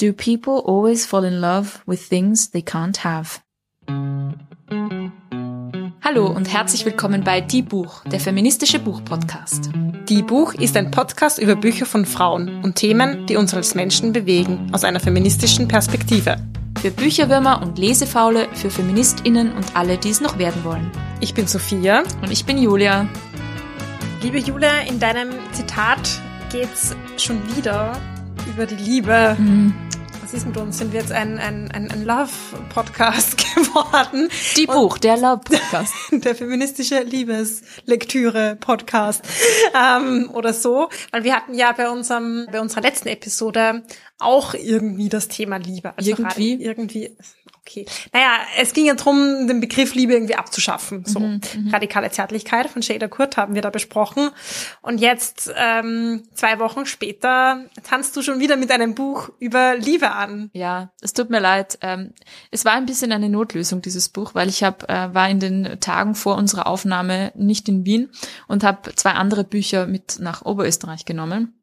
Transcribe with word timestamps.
Do 0.00 0.12
people 0.12 0.62
always 0.64 1.06
fall 1.06 1.24
in 1.24 1.40
love 1.40 1.80
with 1.84 2.08
things 2.08 2.52
they 2.52 2.62
can't 2.62 2.98
have? 2.98 3.40
Hallo 6.00 6.28
und 6.28 6.44
herzlich 6.44 6.84
willkommen 6.84 7.24
bei 7.24 7.40
Die 7.40 7.62
Buch, 7.62 8.04
der 8.04 8.20
feministische 8.20 8.78
Buchpodcast. 8.78 9.70
Die 10.08 10.22
Buch 10.22 10.54
ist 10.54 10.76
ein 10.76 10.92
Podcast 10.92 11.40
über 11.40 11.56
Bücher 11.56 11.84
von 11.84 12.06
Frauen 12.06 12.62
und 12.62 12.76
Themen, 12.76 13.26
die 13.26 13.34
uns 13.34 13.54
als 13.54 13.74
Menschen 13.74 14.12
bewegen, 14.12 14.70
aus 14.72 14.84
einer 14.84 15.00
feministischen 15.00 15.66
Perspektive. 15.66 16.36
Für 16.80 16.92
Bücherwürmer 16.92 17.60
und 17.60 17.76
Lesefaule, 17.76 18.46
für 18.54 18.70
FeministInnen 18.70 19.50
und 19.52 19.74
alle, 19.74 19.98
die 19.98 20.10
es 20.10 20.20
noch 20.20 20.38
werden 20.38 20.62
wollen. 20.62 20.92
Ich 21.20 21.34
bin 21.34 21.48
Sophia. 21.48 22.04
Und 22.22 22.30
ich 22.30 22.44
bin 22.44 22.56
Julia. 22.56 23.08
Liebe 24.22 24.38
Julia, 24.38 24.78
in 24.88 25.00
deinem 25.00 25.30
Zitat 25.50 26.20
geht's 26.52 26.94
schon 27.16 27.40
wieder 27.56 28.00
über 28.48 28.66
die 28.66 28.76
Liebe. 28.76 29.36
Mhm 29.38 29.74
was 30.28 30.34
ist 30.34 30.46
mit 30.46 30.58
uns? 30.58 30.76
Sind 30.76 30.92
wir 30.92 31.00
jetzt 31.00 31.10
ein, 31.10 31.38
ein, 31.38 31.70
ein, 31.70 31.90
ein 31.90 32.04
Love-Podcast 32.04 33.38
geworden? 33.54 34.28
Die 34.58 34.66
Buch, 34.66 34.96
Und 34.96 35.04
der 35.04 35.16
Love-Podcast. 35.16 35.94
Der 36.22 36.34
feministische 36.34 37.02
Liebeslektüre-Podcast 37.02 39.24
ähm, 39.74 40.28
oder 40.34 40.52
so. 40.52 40.90
Weil 41.12 41.24
wir 41.24 41.34
hatten 41.34 41.54
ja 41.54 41.72
bei 41.72 41.88
unserem, 41.88 42.46
bei 42.52 42.60
unserer 42.60 42.82
letzten 42.82 43.08
Episode 43.08 43.84
auch 44.18 44.52
irgendwie 44.52 45.08
das 45.08 45.28
Thema 45.28 45.56
Liebe. 45.56 45.94
Also 45.96 46.10
irgendwie? 46.10 46.62
Irgendwie 46.62 47.16
okay. 47.68 47.86
Naja, 48.12 48.38
es 48.58 48.72
ging 48.72 48.86
ja 48.86 48.94
darum, 48.94 49.46
den 49.46 49.60
Begriff 49.60 49.94
Liebe 49.94 50.14
irgendwie 50.14 50.34
abzuschaffen. 50.34 51.04
So 51.04 51.20
mhm, 51.20 51.40
mhm, 51.56 51.68
radikale 51.68 52.10
Zärtlichkeit 52.10 52.68
von 52.68 52.82
Shader 52.82 53.08
Kurt 53.08 53.36
haben 53.36 53.54
wir 53.54 53.62
da 53.62 53.70
besprochen. 53.70 54.30
Und 54.80 54.98
jetzt, 54.98 55.52
ähm, 55.56 56.22
zwei 56.34 56.58
Wochen 56.58 56.86
später, 56.86 57.64
tanzt 57.82 58.16
du 58.16 58.22
schon 58.22 58.40
wieder 58.40 58.56
mit 58.56 58.70
einem 58.70 58.94
Buch 58.94 59.30
über 59.38 59.76
Liebe 59.76 60.12
an. 60.12 60.50
Ja, 60.52 60.90
es 61.00 61.12
tut 61.12 61.30
mir 61.30 61.40
leid. 61.40 61.78
Ähm, 61.82 62.12
es 62.50 62.64
war 62.64 62.72
ein 62.72 62.86
bisschen 62.86 63.12
eine 63.12 63.28
Notlösung, 63.28 63.82
dieses 63.82 64.08
Buch, 64.08 64.34
weil 64.34 64.48
ich 64.48 64.64
hab, 64.64 64.88
äh, 64.90 65.14
war 65.14 65.28
in 65.28 65.40
den 65.40 65.80
Tagen 65.80 66.14
vor 66.14 66.36
unserer 66.36 66.66
Aufnahme 66.66 67.32
nicht 67.34 67.68
in 67.68 67.84
Wien 67.84 68.10
und 68.46 68.64
habe 68.64 68.94
zwei 68.94 69.12
andere 69.12 69.44
Bücher 69.44 69.86
mit 69.86 70.18
nach 70.20 70.42
Oberösterreich 70.42 71.04
genommen 71.04 71.57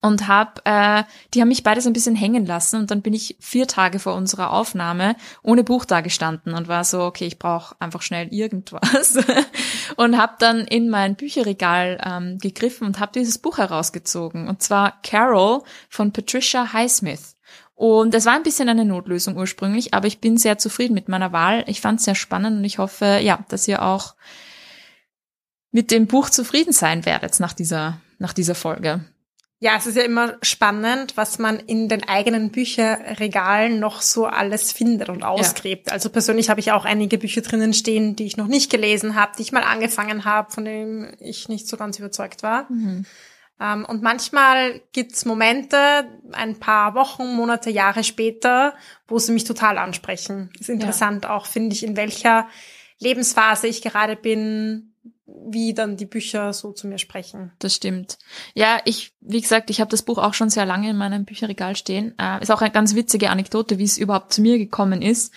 und 0.00 0.28
hab, 0.28 0.60
äh, 0.64 1.04
die 1.32 1.40
haben 1.40 1.48
mich 1.48 1.62
beides 1.62 1.86
ein 1.86 1.92
bisschen 1.92 2.16
hängen 2.16 2.46
lassen 2.46 2.80
und 2.80 2.90
dann 2.90 3.02
bin 3.02 3.14
ich 3.14 3.36
vier 3.40 3.66
Tage 3.66 3.98
vor 3.98 4.14
unserer 4.14 4.52
Aufnahme 4.52 5.16
ohne 5.42 5.64
Buch 5.64 5.84
da 5.84 6.00
gestanden 6.00 6.54
und 6.54 6.68
war 6.68 6.84
so, 6.84 7.02
okay, 7.02 7.26
ich 7.26 7.38
brauche 7.38 7.76
einfach 7.80 8.02
schnell 8.02 8.28
irgendwas 8.32 9.18
und 9.96 10.18
habe 10.18 10.34
dann 10.38 10.60
in 10.60 10.88
mein 10.88 11.16
Bücherregal 11.16 12.00
ähm, 12.04 12.38
gegriffen 12.38 12.86
und 12.86 13.00
habe 13.00 13.12
dieses 13.14 13.38
Buch 13.38 13.58
herausgezogen 13.58 14.48
und 14.48 14.62
zwar 14.62 15.00
Carol 15.02 15.62
von 15.88 16.12
Patricia 16.12 16.72
Highsmith. 16.72 17.36
Und 17.74 18.14
es 18.14 18.24
war 18.24 18.32
ein 18.32 18.42
bisschen 18.42 18.70
eine 18.70 18.86
Notlösung 18.86 19.36
ursprünglich, 19.36 19.92
aber 19.92 20.06
ich 20.06 20.20
bin 20.20 20.38
sehr 20.38 20.56
zufrieden 20.56 20.94
mit 20.94 21.08
meiner 21.08 21.32
Wahl. 21.32 21.62
Ich 21.66 21.82
fand 21.82 21.98
es 21.98 22.06
sehr 22.06 22.14
spannend 22.14 22.58
und 22.58 22.64
ich 22.64 22.78
hoffe, 22.78 23.20
ja, 23.22 23.44
dass 23.50 23.68
ihr 23.68 23.82
auch 23.82 24.14
mit 25.72 25.90
dem 25.90 26.06
Buch 26.06 26.30
zufrieden 26.30 26.72
sein 26.72 27.04
werdet 27.04 27.38
nach 27.38 27.52
dieser, 27.52 28.00
nach 28.18 28.32
dieser 28.32 28.54
Folge. 28.54 29.04
Ja, 29.58 29.76
es 29.76 29.86
ist 29.86 29.96
ja 29.96 30.02
immer 30.02 30.36
spannend, 30.42 31.16
was 31.16 31.38
man 31.38 31.58
in 31.58 31.88
den 31.88 32.06
eigenen 32.06 32.50
Bücherregalen 32.50 33.80
noch 33.80 34.02
so 34.02 34.26
alles 34.26 34.70
findet 34.70 35.08
und 35.08 35.22
ausgräbt. 35.22 35.86
Ja. 35.86 35.94
Also 35.94 36.10
persönlich 36.10 36.50
habe 36.50 36.60
ich 36.60 36.72
auch 36.72 36.84
einige 36.84 37.16
Bücher 37.16 37.40
drinnen 37.40 37.72
stehen, 37.72 38.16
die 38.16 38.26
ich 38.26 38.36
noch 38.36 38.48
nicht 38.48 38.70
gelesen 38.70 39.14
habe, 39.14 39.32
die 39.38 39.42
ich 39.42 39.52
mal 39.52 39.62
angefangen 39.62 40.26
habe, 40.26 40.52
von 40.52 40.66
denen 40.66 41.16
ich 41.20 41.48
nicht 41.48 41.68
so 41.68 41.78
ganz 41.78 41.98
überzeugt 41.98 42.42
war. 42.42 42.70
Mhm. 42.70 43.06
Ähm, 43.58 43.86
und 43.86 44.02
manchmal 44.02 44.82
gibt's 44.92 45.24
Momente, 45.24 46.04
ein 46.32 46.58
paar 46.58 46.94
Wochen, 46.94 47.34
Monate, 47.34 47.70
Jahre 47.70 48.04
später, 48.04 48.74
wo 49.08 49.18
sie 49.18 49.32
mich 49.32 49.44
total 49.44 49.78
ansprechen. 49.78 50.50
Ist 50.60 50.68
interessant 50.68 51.24
ja. 51.24 51.30
auch, 51.34 51.46
finde 51.46 51.74
ich, 51.74 51.82
in 51.82 51.96
welcher 51.96 52.46
Lebensphase 52.98 53.68
ich 53.68 53.80
gerade 53.80 54.16
bin, 54.16 54.85
wie 55.26 55.74
dann 55.74 55.96
die 55.96 56.06
Bücher 56.06 56.52
so 56.52 56.72
zu 56.72 56.86
mir 56.86 56.98
sprechen. 56.98 57.52
Das 57.58 57.74
stimmt. 57.74 58.18
Ja, 58.54 58.80
ich, 58.84 59.12
wie 59.20 59.40
gesagt, 59.40 59.70
ich 59.70 59.80
habe 59.80 59.90
das 59.90 60.02
Buch 60.02 60.18
auch 60.18 60.34
schon 60.34 60.50
sehr 60.50 60.66
lange 60.66 60.90
in 60.90 60.96
meinem 60.96 61.24
Bücherregal 61.24 61.74
stehen. 61.74 62.14
Äh, 62.18 62.40
ist 62.42 62.50
auch 62.50 62.62
eine 62.62 62.70
ganz 62.70 62.94
witzige 62.94 63.30
Anekdote, 63.30 63.78
wie 63.78 63.84
es 63.84 63.98
überhaupt 63.98 64.32
zu 64.32 64.40
mir 64.40 64.56
gekommen 64.56 65.02
ist. 65.02 65.34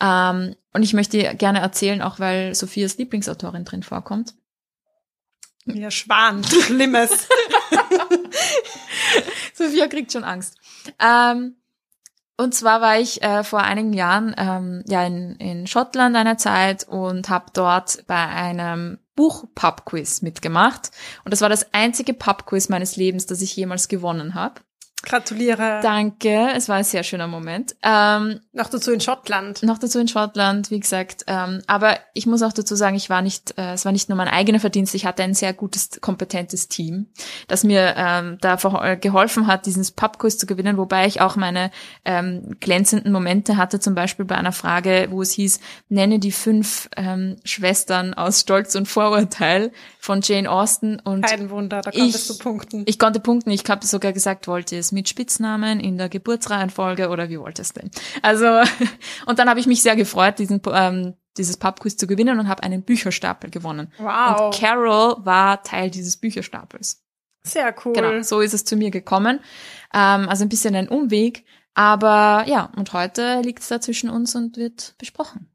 Ähm, 0.00 0.54
und 0.72 0.82
ich 0.82 0.92
möchte 0.92 1.34
gerne 1.34 1.58
erzählen, 1.58 2.02
auch 2.02 2.20
weil 2.20 2.54
Sophias 2.54 2.98
Lieblingsautorin 2.98 3.64
drin 3.64 3.82
vorkommt. 3.82 4.34
Ja, 5.64 5.90
Schwan, 5.90 6.44
Schlimmes. 6.44 7.10
Sophia 9.54 9.88
kriegt 9.88 10.12
schon 10.12 10.24
Angst. 10.24 10.56
Ähm, 10.98 11.56
und 12.36 12.54
zwar 12.54 12.80
war 12.80 12.98
ich 12.98 13.22
äh, 13.22 13.44
vor 13.44 13.60
einigen 13.60 13.92
Jahren 13.92 14.34
ähm, 14.36 14.82
ja 14.86 15.04
in, 15.04 15.36
in 15.36 15.66
Schottland 15.66 16.16
einer 16.16 16.38
Zeit 16.38 16.86
und 16.88 17.28
habe 17.28 17.46
dort 17.52 18.04
bei 18.06 18.16
einem 18.16 18.98
Buch-Pub-Quiz 19.14 20.22
mitgemacht. 20.22 20.90
Und 21.24 21.32
das 21.32 21.40
war 21.40 21.48
das 21.48 21.72
einzige 21.74 22.14
Pub-Quiz 22.14 22.68
meines 22.68 22.96
Lebens, 22.96 23.26
das 23.26 23.42
ich 23.42 23.56
jemals 23.56 23.88
gewonnen 23.88 24.34
habe. 24.34 24.60
Gratuliere. 25.02 25.80
Danke, 25.82 26.50
es 26.54 26.68
war 26.68 26.76
ein 26.76 26.84
sehr 26.84 27.02
schöner 27.02 27.26
Moment. 27.26 27.74
Ähm, 27.82 28.40
noch 28.52 28.68
dazu 28.68 28.92
in 28.92 29.00
Schottland. 29.00 29.62
Noch 29.62 29.78
dazu 29.78 29.98
in 29.98 30.06
Schottland, 30.06 30.70
wie 30.70 30.78
gesagt. 30.78 31.24
Ähm, 31.26 31.60
aber 31.66 31.98
ich 32.14 32.26
muss 32.26 32.42
auch 32.42 32.52
dazu 32.52 32.76
sagen, 32.76 32.94
ich 32.94 33.10
war 33.10 33.20
nicht, 33.20 33.58
äh, 33.58 33.72
es 33.72 33.84
war 33.84 33.90
nicht 33.90 34.08
nur 34.08 34.16
mein 34.16 34.28
eigener 34.28 34.60
Verdienst, 34.60 34.94
ich 34.94 35.04
hatte 35.04 35.24
ein 35.24 35.34
sehr 35.34 35.52
gutes, 35.52 36.00
kompetentes 36.00 36.68
Team, 36.68 37.06
das 37.48 37.64
mir 37.64 37.94
ähm, 37.96 38.38
da 38.40 38.54
äh, 38.54 38.96
geholfen 38.96 39.48
hat, 39.48 39.66
diesen 39.66 39.84
Pubquiz 39.96 40.38
zu 40.38 40.46
gewinnen, 40.46 40.76
wobei 40.76 41.06
ich 41.06 41.20
auch 41.20 41.34
meine 41.34 41.72
ähm, 42.04 42.56
glänzenden 42.60 43.12
Momente 43.12 43.56
hatte, 43.56 43.80
zum 43.80 43.96
Beispiel 43.96 44.24
bei 44.24 44.36
einer 44.36 44.52
Frage, 44.52 45.08
wo 45.10 45.20
es 45.20 45.32
hieß, 45.32 45.58
nenne 45.88 46.20
die 46.20 46.32
fünf 46.32 46.88
ähm, 46.96 47.36
Schwestern 47.44 48.14
aus 48.14 48.40
Stolz 48.40 48.76
und 48.76 48.86
Vorurteil 48.86 49.72
von 49.98 50.20
Jane 50.22 50.48
Austen 50.48 51.00
und 51.00 51.26
Kein 51.26 51.50
Wunder, 51.50 51.80
da 51.80 51.90
konntest 51.90 52.30
ich, 52.30 52.36
du 52.36 52.42
punkten. 52.42 52.84
Ich 52.86 52.98
konnte 52.98 53.18
punkten, 53.18 53.50
ich 53.50 53.64
habe 53.68 53.84
sogar 53.84 54.12
gesagt, 54.12 54.46
wollte 54.46 54.76
es 54.76 54.91
mit 54.92 55.08
Spitznamen 55.08 55.80
in 55.80 55.98
der 55.98 56.08
Geburtsreihenfolge 56.08 57.08
oder 57.08 57.28
wie 57.28 57.38
wolltest 57.38 57.76
du? 57.76 57.90
Also 58.22 58.46
und 59.26 59.38
dann 59.38 59.48
habe 59.48 59.60
ich 59.60 59.66
mich 59.66 59.82
sehr 59.82 59.96
gefreut, 59.96 60.38
diesen 60.38 60.60
ähm, 60.72 61.14
dieses 61.36 61.56
Pubquiz 61.56 61.96
zu 61.96 62.06
gewinnen 62.06 62.38
und 62.38 62.48
habe 62.48 62.62
einen 62.62 62.82
Bücherstapel 62.82 63.50
gewonnen. 63.50 63.92
Wow. 63.98 64.40
Und 64.40 64.54
Carol 64.54 65.16
war 65.24 65.62
Teil 65.62 65.90
dieses 65.90 66.16
Bücherstapels. 66.16 67.02
Sehr 67.44 67.74
cool. 67.84 67.94
Genau, 67.94 68.22
so 68.22 68.40
ist 68.40 68.54
es 68.54 68.64
zu 68.64 68.76
mir 68.76 68.90
gekommen. 68.90 69.40
Ähm, 69.94 70.28
also 70.28 70.44
ein 70.44 70.48
bisschen 70.48 70.74
ein 70.76 70.88
Umweg, 70.88 71.44
aber 71.74 72.44
ja, 72.46 72.70
und 72.76 72.92
heute 72.92 73.40
liegt 73.40 73.60
es 73.60 73.68
da 73.68 73.80
zwischen 73.80 74.10
uns 74.10 74.34
und 74.34 74.56
wird 74.56 74.94
besprochen. 74.98 75.48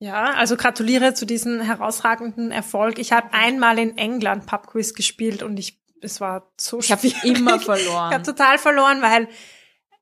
Ja, 0.00 0.34
also 0.34 0.56
gratuliere 0.56 1.14
zu 1.14 1.26
diesem 1.26 1.60
herausragenden 1.60 2.52
Erfolg. 2.52 2.98
Ich 2.98 3.12
habe 3.12 3.32
einmal 3.32 3.78
in 3.78 3.98
England 3.98 4.46
Pubquiz 4.46 4.94
gespielt 4.94 5.42
und 5.42 5.58
ich 5.58 5.80
es 6.02 6.20
war 6.20 6.50
so 6.56 6.80
schwierig. 6.80 7.16
Ich 7.22 7.34
habe 7.34 7.38
immer 7.38 7.60
verloren. 7.60 8.10
Ich 8.10 8.14
habe 8.14 8.22
total 8.22 8.58
verloren, 8.58 9.02
weil 9.02 9.28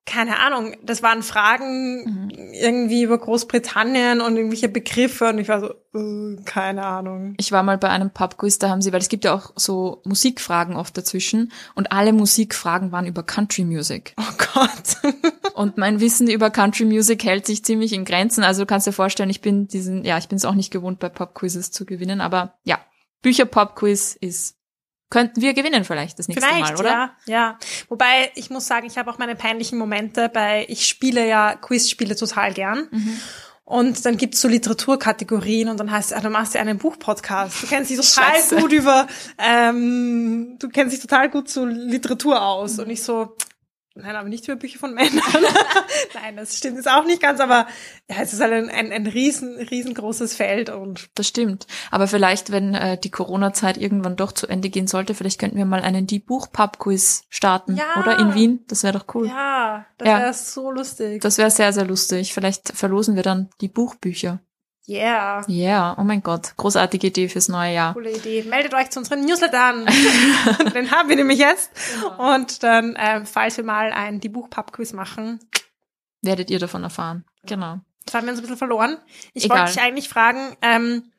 keine 0.06 0.38
Ahnung, 0.38 0.76
das 0.84 1.02
waren 1.02 1.22
Fragen 1.24 2.04
mhm. 2.04 2.30
irgendwie 2.54 3.02
über 3.02 3.18
Großbritannien 3.18 4.20
und 4.20 4.36
irgendwelche 4.36 4.68
Begriffe 4.68 5.28
und 5.28 5.38
ich 5.38 5.48
war 5.48 5.60
so, 5.60 5.74
uh, 5.94 6.36
keine 6.44 6.86
Ahnung. 6.86 7.34
Ich 7.38 7.50
war 7.50 7.64
mal 7.64 7.76
bei 7.76 7.88
einem 7.88 8.10
Pubquiz, 8.10 8.60
da 8.60 8.68
haben 8.68 8.82
sie, 8.82 8.92
weil 8.92 9.00
es 9.00 9.08
gibt 9.08 9.24
ja 9.24 9.34
auch 9.34 9.50
so 9.56 10.02
Musikfragen 10.04 10.76
oft 10.76 10.96
dazwischen 10.96 11.52
und 11.74 11.90
alle 11.90 12.12
Musikfragen 12.12 12.92
waren 12.92 13.06
über 13.06 13.24
Country 13.24 13.64
Music. 13.64 14.14
Oh 14.26 14.60
Gott. 14.60 15.14
und 15.54 15.76
mein 15.76 16.00
Wissen 16.00 16.28
über 16.30 16.50
Country 16.50 16.84
Music 16.84 17.24
hält 17.24 17.46
sich 17.46 17.64
ziemlich 17.64 17.92
in 17.92 18.04
Grenzen, 18.04 18.44
also 18.44 18.62
du 18.62 18.66
kannst 18.66 18.86
dir 18.86 18.92
vorstellen, 18.92 19.28
ich 19.28 19.40
bin 19.40 19.68
diesen, 19.68 20.04
ja, 20.04 20.16
ich 20.18 20.28
bin 20.28 20.36
es 20.36 20.44
auch 20.44 20.54
nicht 20.54 20.70
gewohnt, 20.70 20.98
bei 20.98 21.08
Pubquizzes 21.08 21.72
zu 21.72 21.84
gewinnen, 21.84 22.20
aber 22.20 22.54
ja, 22.64 22.78
Bücher-Pubquiz 23.22 24.16
ist 24.20 24.55
könnten 25.08 25.40
wir 25.40 25.54
gewinnen 25.54 25.84
vielleicht 25.84 26.18
das 26.18 26.28
nächste 26.28 26.46
vielleicht, 26.46 26.74
Mal, 26.74 26.80
oder? 26.80 26.90
Ja, 26.90 27.14
ja. 27.26 27.58
Wobei 27.88 28.30
ich 28.34 28.50
muss 28.50 28.66
sagen, 28.66 28.86
ich 28.86 28.98
habe 28.98 29.10
auch 29.10 29.18
meine 29.18 29.36
peinlichen 29.36 29.78
Momente 29.78 30.28
bei, 30.28 30.66
ich 30.68 30.86
spiele 30.86 31.26
ja 31.26 31.54
Quizspiele 31.54 32.16
total 32.16 32.52
gern. 32.52 32.88
Mhm. 32.90 33.20
Und 33.64 34.06
dann 34.06 34.16
gibt's 34.16 34.40
so 34.40 34.46
Literaturkategorien 34.46 35.68
und 35.68 35.80
dann 35.80 35.90
heißt 35.90 36.12
es, 36.12 36.16
ah, 36.16 36.20
du 36.20 36.30
machst 36.30 36.54
ja 36.54 36.60
einen 36.60 36.78
Buchpodcast. 36.78 37.64
Du 37.64 37.66
kennst 37.66 37.90
dich 37.90 37.96
total 37.96 38.34
Scheiße. 38.34 38.56
gut 38.56 38.72
über, 38.72 39.08
ähm, 39.38 40.56
du 40.60 40.68
kennst 40.68 40.94
dich 40.94 41.00
total 41.00 41.28
gut 41.28 41.48
zu 41.48 41.66
Literatur 41.66 42.40
aus. 42.40 42.76
Mhm. 42.76 42.84
Und 42.84 42.90
ich 42.90 43.02
so, 43.02 43.36
Nein, 43.98 44.14
aber 44.14 44.28
nicht 44.28 44.46
über 44.46 44.56
Bücher 44.56 44.78
von 44.78 44.92
Männern. 44.92 45.22
Nein, 46.14 46.36
das 46.36 46.58
stimmt 46.58 46.76
jetzt 46.76 46.88
auch 46.88 47.04
nicht 47.04 47.22
ganz, 47.22 47.40
aber 47.40 47.66
ja, 48.10 48.16
es 48.20 48.34
ist 48.34 48.40
halt 48.40 48.52
ein, 48.52 48.68
ein, 48.68 48.92
ein 48.92 49.06
riesen, 49.06 49.56
riesengroßes 49.56 50.34
Feld 50.34 50.68
und. 50.68 51.08
Das 51.14 51.26
stimmt. 51.26 51.66
Aber 51.90 52.06
vielleicht, 52.06 52.52
wenn 52.52 52.74
äh, 52.74 52.98
die 52.98 53.10
Corona-Zeit 53.10 53.78
irgendwann 53.78 54.16
doch 54.16 54.32
zu 54.32 54.46
Ende 54.46 54.68
gehen 54.68 54.86
sollte, 54.86 55.14
vielleicht 55.14 55.40
könnten 55.40 55.56
wir 55.56 55.64
mal 55.64 55.80
einen 55.80 56.06
Die 56.06 56.18
Buch-Pub-Quiz 56.18 57.24
starten. 57.30 57.76
Ja. 57.76 57.84
Oder 57.98 58.18
in 58.18 58.34
Wien. 58.34 58.64
Das 58.68 58.82
wäre 58.82 58.98
doch 58.98 59.14
cool. 59.14 59.28
Ja, 59.28 59.86
das 59.96 60.08
ja. 60.08 60.18
wäre 60.18 60.34
so 60.34 60.70
lustig. 60.70 61.22
Das 61.22 61.38
wäre 61.38 61.50
sehr, 61.50 61.72
sehr 61.72 61.86
lustig. 61.86 62.34
Vielleicht 62.34 62.76
verlosen 62.76 63.16
wir 63.16 63.22
dann 63.22 63.48
die 63.62 63.68
Buchbücher. 63.68 64.40
Yeah. 64.88 65.44
Yeah, 65.48 65.96
oh 65.98 66.04
mein 66.04 66.22
Gott. 66.22 66.56
Großartige 66.56 67.08
Idee 67.08 67.28
fürs 67.28 67.48
neue 67.48 67.74
Jahr. 67.74 67.94
Coole 67.94 68.16
Idee. 68.16 68.44
Meldet 68.44 68.72
euch 68.74 68.90
zu 68.90 69.00
unseren 69.00 69.24
Newslettern. 69.24 69.84
Den 70.74 70.90
haben 70.92 71.08
wir 71.08 71.16
nämlich 71.16 71.40
jetzt. 71.40 71.72
Genau. 71.94 72.34
Und 72.34 72.62
dann, 72.62 72.94
äh, 72.94 73.24
falls 73.24 73.56
wir 73.56 73.64
mal 73.64 73.92
ein 73.92 74.20
Die 74.20 74.28
Buch-Pub-Quiz 74.28 74.92
machen, 74.92 75.40
werdet 76.22 76.50
ihr 76.50 76.60
davon 76.60 76.84
erfahren. 76.84 77.24
Genau. 77.44 77.80
Das 78.04 78.14
haben 78.14 78.26
wir 78.26 78.30
uns 78.30 78.38
ein 78.38 78.42
bisschen 78.42 78.58
verloren. 78.58 78.98
Ich 79.34 79.50
wollte 79.50 79.72
dich 79.72 79.80
eigentlich 79.80 80.08
fragen, 80.08 80.56
ähm, 80.62 81.10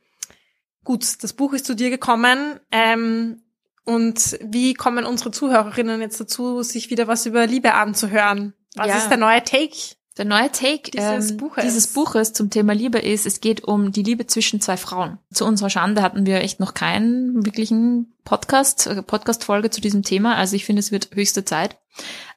gut, 0.86 1.22
das 1.22 1.34
Buch 1.34 1.52
ist 1.52 1.66
zu 1.66 1.76
dir 1.76 1.90
gekommen. 1.90 2.62
Ähm, 2.72 3.42
und 3.84 4.40
wie 4.42 4.74
kommen 4.74 5.06
unsere 5.06 5.32
Zuhörerinnen 5.32 6.00
jetzt 6.00 6.20
dazu, 6.22 6.64
sich 6.64 6.90
wieder 6.90 7.08
was 7.08 7.26
über 7.26 7.46
Liebe 7.46 7.74
anzuhören? 7.74 8.54
Was 8.76 8.88
ja. 8.88 8.98
ist 8.98 9.10
der 9.10 9.18
neue 9.18 9.44
Take? 9.44 9.97
Der 10.18 10.26
neue 10.26 10.52
Take 10.52 10.92
dieses, 10.92 11.32
ähm, 11.32 11.38
Buches. 11.38 11.64
dieses 11.64 11.88
Buches 11.88 12.34
zum 12.34 12.50
Thema 12.50 12.74
Liebe 12.74 13.00
ist, 13.00 13.26
es 13.26 13.40
geht 13.40 13.64
um 13.64 13.92
die 13.92 14.04
Liebe 14.04 14.26
zwischen 14.26 14.60
zwei 14.60 14.78
Frauen. 14.78 15.20
Zu 15.32 15.46
unserer 15.46 15.70
Schande 15.70 16.02
hatten 16.02 16.26
wir 16.26 16.42
echt 16.42 16.60
noch 16.60 16.74
keinen 16.74 17.46
wirklichen 17.46 18.14
Podcast, 18.24 18.88
äh, 18.88 19.04
Podcast-Folge 19.04 19.70
zu 19.70 19.80
diesem 19.80 20.04
Thema. 20.04 20.36
Also 20.36 20.56
ich 20.56 20.66
finde, 20.66 20.80
es 20.80 20.92
wird 20.92 21.10
höchste 21.14 21.46
Zeit. 21.46 21.78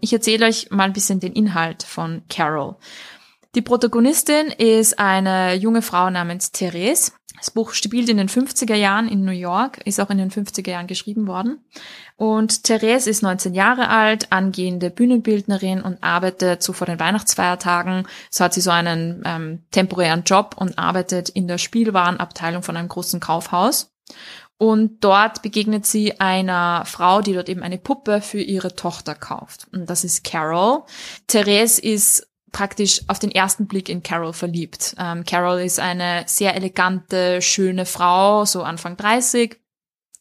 Ich 0.00 0.12
erzähle 0.12 0.46
euch 0.46 0.70
mal 0.70 0.84
ein 0.84 0.92
bisschen 0.92 1.20
den 1.20 1.32
Inhalt 1.32 1.82
von 1.82 2.22
Carol. 2.28 2.76
Die 3.54 3.62
Protagonistin 3.62 4.48
ist 4.48 4.98
eine 4.98 5.54
junge 5.54 5.82
Frau 5.82 6.08
namens 6.10 6.52
Therese. 6.52 7.12
Das 7.40 7.50
Buch 7.50 7.72
spielt 7.72 8.10
in 8.10 8.18
den 8.18 8.28
50er 8.28 8.74
Jahren 8.74 9.08
in 9.08 9.24
New 9.24 9.32
York, 9.32 9.78
ist 9.86 9.98
auch 9.98 10.10
in 10.10 10.18
den 10.18 10.30
50er 10.30 10.70
Jahren 10.70 10.86
geschrieben 10.86 11.26
worden. 11.26 11.64
Und 12.16 12.64
Therese 12.64 13.08
ist 13.08 13.22
19 13.22 13.54
Jahre 13.54 13.88
alt, 13.88 14.30
angehende 14.30 14.90
Bühnenbildnerin 14.90 15.80
und 15.80 16.02
arbeitet 16.04 16.62
so 16.62 16.74
vor 16.74 16.86
den 16.86 17.00
Weihnachtsfeiertagen. 17.00 18.06
So 18.28 18.44
hat 18.44 18.52
sie 18.52 18.60
so 18.60 18.70
einen 18.70 19.22
ähm, 19.24 19.62
temporären 19.70 20.24
Job 20.24 20.54
und 20.58 20.78
arbeitet 20.78 21.30
in 21.30 21.48
der 21.48 21.56
Spielwarenabteilung 21.56 22.62
von 22.62 22.76
einem 22.76 22.88
großen 22.88 23.20
Kaufhaus. 23.20 23.90
Und 24.58 25.02
dort 25.02 25.40
begegnet 25.40 25.86
sie 25.86 26.20
einer 26.20 26.84
Frau, 26.84 27.22
die 27.22 27.32
dort 27.32 27.48
eben 27.48 27.62
eine 27.62 27.78
Puppe 27.78 28.20
für 28.20 28.42
ihre 28.42 28.76
Tochter 28.76 29.14
kauft. 29.14 29.66
Und 29.72 29.88
das 29.88 30.04
ist 30.04 30.22
Carol. 30.22 30.82
Therese 31.26 31.80
ist 31.80 32.29
praktisch 32.52 33.02
auf 33.08 33.18
den 33.18 33.30
ersten 33.30 33.66
Blick 33.66 33.88
in 33.88 34.02
Carol 34.02 34.32
verliebt. 34.32 34.94
Ähm, 34.98 35.24
Carol 35.24 35.60
ist 35.60 35.80
eine 35.80 36.24
sehr 36.26 36.54
elegante, 36.54 37.42
schöne 37.42 37.86
Frau, 37.86 38.44
so 38.44 38.62
Anfang 38.62 38.96
30. 38.96 39.58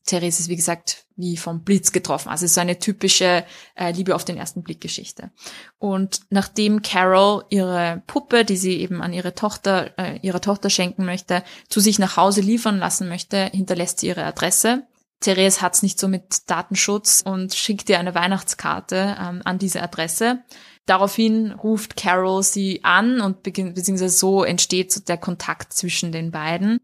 Therese 0.05 0.39
ist, 0.39 0.49
wie 0.49 0.55
gesagt, 0.55 1.05
wie 1.15 1.37
vom 1.37 1.63
Blitz 1.63 1.91
getroffen. 1.91 2.29
Also 2.29 2.45
es 2.45 2.51
ist 2.51 2.55
so 2.55 2.61
eine 2.61 2.79
typische 2.79 3.45
äh, 3.75 3.91
Liebe 3.91 4.15
auf 4.15 4.25
den 4.25 4.37
ersten 4.37 4.63
Blick 4.63 4.81
Geschichte. 4.81 5.31
Und 5.77 6.21
nachdem 6.29 6.81
Carol 6.81 7.45
ihre 7.49 8.01
Puppe, 8.07 8.45
die 8.45 8.57
sie 8.57 8.79
eben 8.79 9.01
an 9.01 9.13
ihre 9.13 9.35
Tochter, 9.35 9.91
äh, 9.97 10.17
ihrer 10.21 10.41
Tochter 10.41 10.69
schenken 10.69 11.05
möchte, 11.05 11.43
zu 11.67 11.79
sich 11.79 11.99
nach 11.99 12.17
Hause 12.17 12.41
liefern 12.41 12.79
lassen 12.79 13.07
möchte, 13.07 13.45
hinterlässt 13.53 13.99
sie 13.99 14.07
ihre 14.07 14.23
Adresse. 14.23 14.87
Therese 15.19 15.61
hat's 15.61 15.83
nicht 15.83 15.99
so 15.99 16.07
mit 16.07 16.49
Datenschutz 16.49 17.21
und 17.23 17.53
schickt 17.53 17.89
ihr 17.89 17.99
eine 17.99 18.15
Weihnachtskarte 18.15 19.17
ähm, 19.19 19.41
an 19.43 19.59
diese 19.59 19.83
Adresse. 19.83 20.43
Daraufhin 20.89 21.51
ruft 21.51 21.95
Carol 21.97 22.41
sie 22.41 22.83
an 22.83 23.21
und 23.21 23.43
beginnt, 23.43 23.75
beziehungsweise 23.75 24.17
so 24.17 24.43
entsteht 24.43 25.07
der 25.07 25.17
Kontakt 25.17 25.71
zwischen 25.71 26.11
den 26.11 26.31
beiden. 26.31 26.79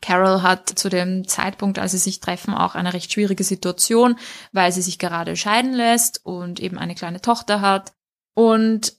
Carol 0.00 0.40
hat 0.40 0.70
zu 0.70 0.88
dem 0.88 1.28
Zeitpunkt, 1.28 1.78
als 1.78 1.92
sie 1.92 1.98
sich 1.98 2.20
treffen, 2.20 2.54
auch 2.54 2.74
eine 2.74 2.94
recht 2.94 3.12
schwierige 3.12 3.44
Situation, 3.44 4.16
weil 4.52 4.72
sie 4.72 4.80
sich 4.80 4.98
gerade 4.98 5.36
scheiden 5.36 5.74
lässt 5.74 6.24
und 6.24 6.60
eben 6.60 6.78
eine 6.78 6.94
kleine 6.94 7.20
Tochter 7.20 7.60
hat. 7.60 7.92
Und 8.32 8.94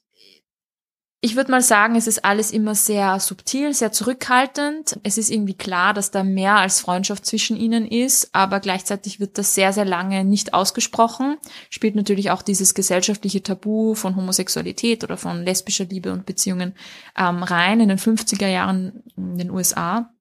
ich 1.25 1.37
würde 1.37 1.51
mal 1.51 1.61
sagen, 1.61 1.95
es 1.95 2.05
ist 2.05 2.25
alles 2.25 2.51
immer 2.51 2.75
sehr 2.75 3.17
subtil, 3.21 3.73
sehr 3.73 3.93
zurückhaltend. 3.93 4.99
Es 5.03 5.17
ist 5.17 5.31
irgendwie 5.31 5.53
klar, 5.53 5.93
dass 5.93 6.11
da 6.11 6.21
mehr 6.21 6.57
als 6.57 6.81
Freundschaft 6.81 7.25
zwischen 7.25 7.55
ihnen 7.55 7.87
ist, 7.87 8.35
aber 8.35 8.59
gleichzeitig 8.59 9.21
wird 9.21 9.37
das 9.37 9.55
sehr, 9.55 9.71
sehr 9.71 9.85
lange 9.85 10.25
nicht 10.25 10.53
ausgesprochen. 10.53 11.37
Spielt 11.69 11.95
natürlich 11.95 12.29
auch 12.29 12.41
dieses 12.41 12.73
gesellschaftliche 12.73 13.41
Tabu 13.41 13.95
von 13.95 14.17
Homosexualität 14.17 15.05
oder 15.05 15.15
von 15.15 15.45
lesbischer 15.45 15.85
Liebe 15.85 16.11
und 16.11 16.25
Beziehungen 16.25 16.75
ähm, 17.17 17.41
rein 17.41 17.79
in 17.79 17.87
den 17.87 17.99
50er 17.99 18.47
Jahren 18.47 19.01
in 19.15 19.37
den 19.37 19.49
USA. 19.49 20.11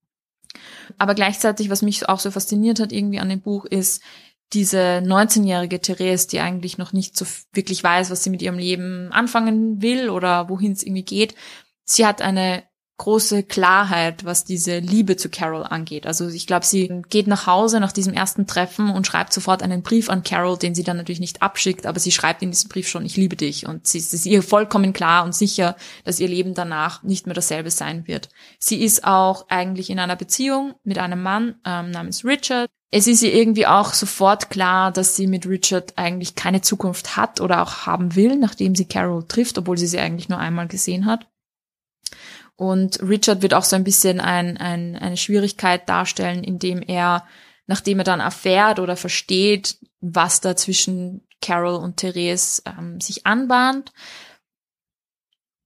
Aber 0.99 1.17
gleichzeitig, 1.17 1.69
was 1.69 1.83
mich 1.83 2.09
auch 2.09 2.21
so 2.21 2.31
fasziniert 2.31 2.79
hat 2.79 2.93
irgendwie 2.93 3.19
an 3.19 3.29
dem 3.29 3.41
Buch, 3.41 3.65
ist, 3.65 4.03
diese 4.53 5.03
19-jährige 5.05 5.81
Therese, 5.81 6.29
die 6.29 6.41
eigentlich 6.41 6.79
noch 6.79 6.93
nicht 6.93 7.17
so 7.17 7.27
wirklich 7.53 7.83
weiß, 7.83 8.11
was 8.11 8.23
sie 8.23 8.31
mit 8.31 8.43
ihrem 8.43 8.59
Leben 8.59 9.11
anfangen 9.13 9.81
will 9.81 10.11
oder 10.11 10.49
wohin 10.49 10.73
es 10.73 10.83
irgendwie 10.83 11.05
geht, 11.05 11.35
sie 11.85 12.07
hat 12.07 12.23
eine 12.23 12.63
große 12.99 13.43
Klarheit, 13.43 14.25
was 14.25 14.45
diese 14.45 14.79
Liebe 14.79 15.17
zu 15.17 15.29
Carol 15.29 15.65
angeht. 15.65 16.07
Also 16.07 16.29
ich 16.29 16.47
glaube, 16.47 16.65
sie 16.65 17.03
geht 17.09 17.27
nach 17.27 17.47
Hause 17.47 17.81
nach 17.81 17.93
diesem 17.93 18.13
ersten 18.13 18.47
Treffen 18.47 18.91
und 18.91 19.07
schreibt 19.07 19.33
sofort 19.33 19.63
einen 19.63 19.83
Brief 19.83 20.09
an 20.09 20.23
Carol, 20.23 20.57
den 20.57 20.75
sie 20.75 20.85
dann 20.85 20.99
natürlich 20.99 21.21
nicht 21.21 21.43
abschickt, 21.43 21.87
aber 21.87 21.99
sie 21.99 22.13
schreibt 22.13 22.43
in 22.43 22.51
diesem 22.51 22.69
Brief 22.69 22.89
schon, 22.89 23.05
ich 23.05 23.17
liebe 23.17 23.37
dich. 23.37 23.67
Und 23.67 23.87
sie 23.87 23.99
ist 23.99 24.27
ihr 24.27 24.43
vollkommen 24.43 24.93
klar 24.93 25.25
und 25.25 25.35
sicher, 25.35 25.77
dass 26.05 26.21
ihr 26.21 26.29
Leben 26.29 26.55
danach 26.55 27.03
nicht 27.03 27.27
mehr 27.27 27.35
dasselbe 27.35 27.71
sein 27.71 28.07
wird. 28.07 28.29
Sie 28.59 28.83
ist 28.83 29.05
auch 29.05 29.47
eigentlich 29.49 29.91
in 29.91 29.99
einer 29.99 30.17
Beziehung 30.17 30.75
mit 30.85 30.99
einem 30.99 31.23
Mann 31.23 31.57
ähm, 31.65 31.91
namens 31.91 32.25
Richard, 32.25 32.71
es 32.95 33.07
ist 33.07 33.23
ihr 33.23 33.33
irgendwie 33.33 33.67
auch 33.67 33.95
sofort 33.95 34.51
klar, 34.51 34.93
dass 34.93 35.17
sie 35.17 35.27
mit 35.27 35.47
Richard 35.47 35.95
eigentlich 35.97 36.35
keine 36.35 36.61
Zukunft 36.61 37.17
hat 37.17 37.41
oder 37.41 37.63
auch 37.63 37.87
haben 37.87 38.15
will, 38.17 38.37
nachdem 38.37 38.75
sie 38.75 38.85
Carol 38.85 39.27
trifft, 39.27 39.57
obwohl 39.57 39.79
sie 39.79 39.87
sie 39.87 39.99
eigentlich 39.99 40.29
nur 40.29 40.39
einmal 40.39 40.69
gesehen 40.69 41.07
hat. 41.07 41.27
Und 42.57 43.01
Richard 43.03 43.43
wird 43.43 43.55
auch 43.55 43.65
so 43.65 43.77
ein 43.77 43.85
bisschen 43.85 44.21
ein, 44.21 44.57
ein, 44.57 44.97
eine 44.97 45.17
Schwierigkeit 45.17 45.89
darstellen, 45.89 46.45
indem 46.45 46.83
er, 46.83 47.27
nachdem 47.67 47.99
er 47.99 48.05
dann 48.05 48.21
erfährt 48.21 48.79
oder 48.79 48.97
versteht, 48.97 49.79
was 50.01 50.41
da 50.41 50.55
zwischen 50.57 51.27
Carol 51.41 51.75
und 51.75 51.97
Therese 51.97 52.63
ähm, 52.67 53.01
sich 53.01 53.27
anbahnt, 53.27 53.93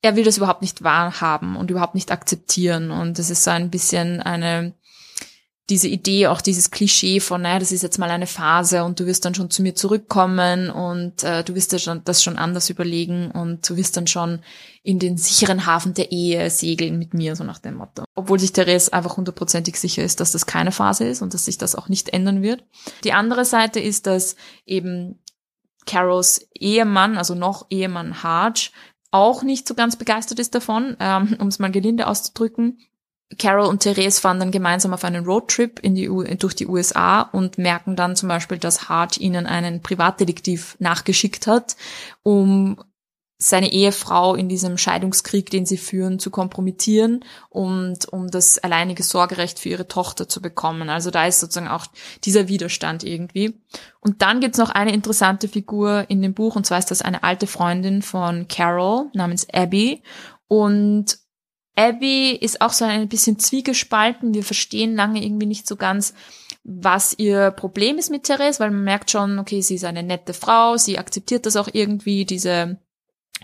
er 0.02 0.16
will 0.16 0.24
das 0.24 0.36
überhaupt 0.36 0.62
nicht 0.62 0.84
wahrhaben 0.84 1.56
und 1.56 1.70
überhaupt 1.70 1.94
nicht 1.94 2.12
akzeptieren. 2.12 2.90
Und 2.90 3.18
es 3.18 3.30
ist 3.30 3.44
so 3.44 3.50
ein 3.50 3.70
bisschen 3.70 4.22
eine 4.22 4.74
diese 5.68 5.88
Idee, 5.88 6.28
auch 6.28 6.40
dieses 6.40 6.70
Klischee 6.70 7.18
von, 7.18 7.42
naja, 7.42 7.58
das 7.58 7.72
ist 7.72 7.82
jetzt 7.82 7.98
mal 7.98 8.10
eine 8.10 8.28
Phase 8.28 8.84
und 8.84 9.00
du 9.00 9.06
wirst 9.06 9.24
dann 9.24 9.34
schon 9.34 9.50
zu 9.50 9.62
mir 9.62 9.74
zurückkommen 9.74 10.70
und 10.70 11.24
äh, 11.24 11.42
du 11.42 11.56
wirst 11.56 11.72
dir 11.72 11.80
schon, 11.80 12.02
das 12.04 12.22
schon 12.22 12.38
anders 12.38 12.70
überlegen 12.70 13.32
und 13.32 13.68
du 13.68 13.76
wirst 13.76 13.96
dann 13.96 14.06
schon 14.06 14.40
in 14.84 15.00
den 15.00 15.16
sicheren 15.16 15.66
Hafen 15.66 15.94
der 15.94 16.12
Ehe 16.12 16.48
segeln 16.50 16.98
mit 16.98 17.14
mir, 17.14 17.34
so 17.34 17.42
nach 17.42 17.58
dem 17.58 17.74
Motto. 17.74 18.04
Obwohl 18.14 18.38
sich 18.38 18.52
Therese 18.52 18.92
einfach 18.92 19.16
hundertprozentig 19.16 19.80
sicher 19.80 20.04
ist, 20.04 20.20
dass 20.20 20.30
das 20.30 20.46
keine 20.46 20.70
Phase 20.70 21.04
ist 21.04 21.20
und 21.20 21.34
dass 21.34 21.46
sich 21.46 21.58
das 21.58 21.74
auch 21.74 21.88
nicht 21.88 22.10
ändern 22.10 22.42
wird. 22.42 22.62
Die 23.02 23.12
andere 23.12 23.44
Seite 23.44 23.80
ist, 23.80 24.06
dass 24.06 24.36
eben 24.66 25.18
Carols 25.84 26.46
Ehemann, 26.54 27.18
also 27.18 27.34
noch 27.34 27.66
Ehemann 27.70 28.22
Harge, 28.22 28.70
auch 29.10 29.42
nicht 29.42 29.66
so 29.66 29.74
ganz 29.74 29.96
begeistert 29.96 30.38
ist 30.38 30.54
davon, 30.54 30.96
ähm, 31.00 31.36
um 31.40 31.48
es 31.48 31.58
mal 31.58 31.72
gelinde 31.72 32.06
auszudrücken. 32.06 32.78
Carol 33.38 33.66
und 33.66 33.80
Therese 33.80 34.20
fahren 34.20 34.38
dann 34.38 34.52
gemeinsam 34.52 34.94
auf 34.94 35.04
einen 35.04 35.24
Roadtrip 35.24 35.80
in 35.80 35.94
die 35.94 36.06
durch 36.38 36.54
die 36.54 36.66
USA 36.66 37.22
und 37.22 37.58
merken 37.58 37.96
dann 37.96 38.16
zum 38.16 38.28
Beispiel, 38.28 38.58
dass 38.58 38.88
Hart 38.88 39.18
ihnen 39.18 39.46
einen 39.46 39.82
Privatdetektiv 39.82 40.76
nachgeschickt 40.78 41.46
hat, 41.46 41.76
um 42.22 42.78
seine 43.38 43.70
Ehefrau 43.70 44.34
in 44.34 44.48
diesem 44.48 44.78
Scheidungskrieg, 44.78 45.50
den 45.50 45.66
sie 45.66 45.76
führen, 45.76 46.18
zu 46.18 46.30
kompromittieren 46.30 47.22
und 47.50 48.08
um 48.08 48.30
das 48.30 48.58
alleinige 48.58 49.02
Sorgerecht 49.02 49.58
für 49.58 49.68
ihre 49.68 49.88
Tochter 49.88 50.26
zu 50.26 50.40
bekommen. 50.40 50.88
Also 50.88 51.10
da 51.10 51.26
ist 51.26 51.40
sozusagen 51.40 51.68
auch 51.68 51.86
dieser 52.24 52.48
Widerstand 52.48 53.04
irgendwie. 53.04 53.60
Und 54.00 54.22
dann 54.22 54.40
gibt's 54.40 54.56
noch 54.56 54.70
eine 54.70 54.94
interessante 54.94 55.48
Figur 55.48 56.06
in 56.08 56.22
dem 56.22 56.32
Buch, 56.32 56.56
und 56.56 56.64
zwar 56.64 56.78
ist 56.78 56.90
das 56.90 57.02
eine 57.02 57.24
alte 57.24 57.46
Freundin 57.46 58.00
von 58.00 58.48
Carol 58.48 59.10
namens 59.12 59.46
Abby. 59.52 60.02
Und 60.48 61.18
Abby 61.76 62.30
ist 62.32 62.60
auch 62.62 62.72
so 62.72 62.84
ein 62.84 63.08
bisschen 63.08 63.38
zwiegespalten. 63.38 64.34
Wir 64.34 64.42
verstehen 64.42 64.96
lange 64.96 65.22
irgendwie 65.22 65.46
nicht 65.46 65.68
so 65.68 65.76
ganz, 65.76 66.14
was 66.64 67.14
ihr 67.18 67.52
Problem 67.52 67.98
ist 67.98 68.10
mit 68.10 68.24
Therese, 68.24 68.58
weil 68.58 68.70
man 68.70 68.82
merkt 68.82 69.10
schon, 69.10 69.38
okay, 69.38 69.60
sie 69.60 69.76
ist 69.76 69.84
eine 69.84 70.02
nette 70.02 70.34
Frau, 70.34 70.76
sie 70.76 70.98
akzeptiert 70.98 71.46
das 71.46 71.56
auch 71.56 71.68
irgendwie, 71.72 72.24
diese 72.24 72.78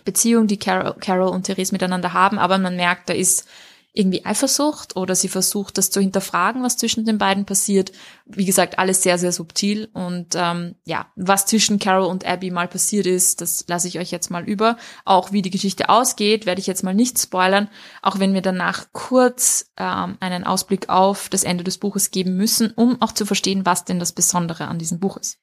Beziehung, 0.04 0.46
die 0.46 0.58
Carol, 0.58 0.96
Carol 0.98 1.28
und 1.28 1.44
Therese 1.44 1.72
miteinander 1.72 2.12
haben, 2.14 2.38
aber 2.38 2.58
man 2.58 2.74
merkt, 2.74 3.08
da 3.08 3.14
ist 3.14 3.46
irgendwie 3.94 4.24
Eifersucht 4.24 4.96
oder 4.96 5.14
sie 5.14 5.28
versucht, 5.28 5.76
das 5.76 5.90
zu 5.90 6.00
hinterfragen, 6.00 6.62
was 6.62 6.78
zwischen 6.78 7.04
den 7.04 7.18
beiden 7.18 7.44
passiert. 7.44 7.92
Wie 8.24 8.46
gesagt, 8.46 8.78
alles 8.78 9.02
sehr, 9.02 9.18
sehr 9.18 9.32
subtil. 9.32 9.90
Und 9.92 10.34
ähm, 10.34 10.76
ja, 10.84 11.12
was 11.14 11.44
zwischen 11.44 11.78
Carol 11.78 12.06
und 12.06 12.24
Abby 12.24 12.50
mal 12.50 12.68
passiert 12.68 13.06
ist, 13.06 13.42
das 13.42 13.64
lasse 13.68 13.88
ich 13.88 13.98
euch 13.98 14.10
jetzt 14.10 14.30
mal 14.30 14.48
über. 14.48 14.78
Auch 15.04 15.32
wie 15.32 15.42
die 15.42 15.50
Geschichte 15.50 15.90
ausgeht, 15.90 16.46
werde 16.46 16.60
ich 16.60 16.66
jetzt 16.66 16.82
mal 16.82 16.94
nicht 16.94 17.18
spoilern, 17.18 17.68
auch 18.00 18.18
wenn 18.18 18.32
wir 18.32 18.42
danach 18.42 18.86
kurz 18.92 19.70
ähm, 19.76 20.16
einen 20.20 20.44
Ausblick 20.44 20.88
auf 20.88 21.28
das 21.28 21.44
Ende 21.44 21.64
des 21.64 21.76
Buches 21.76 22.10
geben 22.10 22.36
müssen, 22.36 22.72
um 22.74 23.00
auch 23.02 23.12
zu 23.12 23.26
verstehen, 23.26 23.66
was 23.66 23.84
denn 23.84 23.98
das 23.98 24.12
Besondere 24.12 24.68
an 24.68 24.78
diesem 24.78 25.00
Buch 25.00 25.18
ist. 25.18 25.38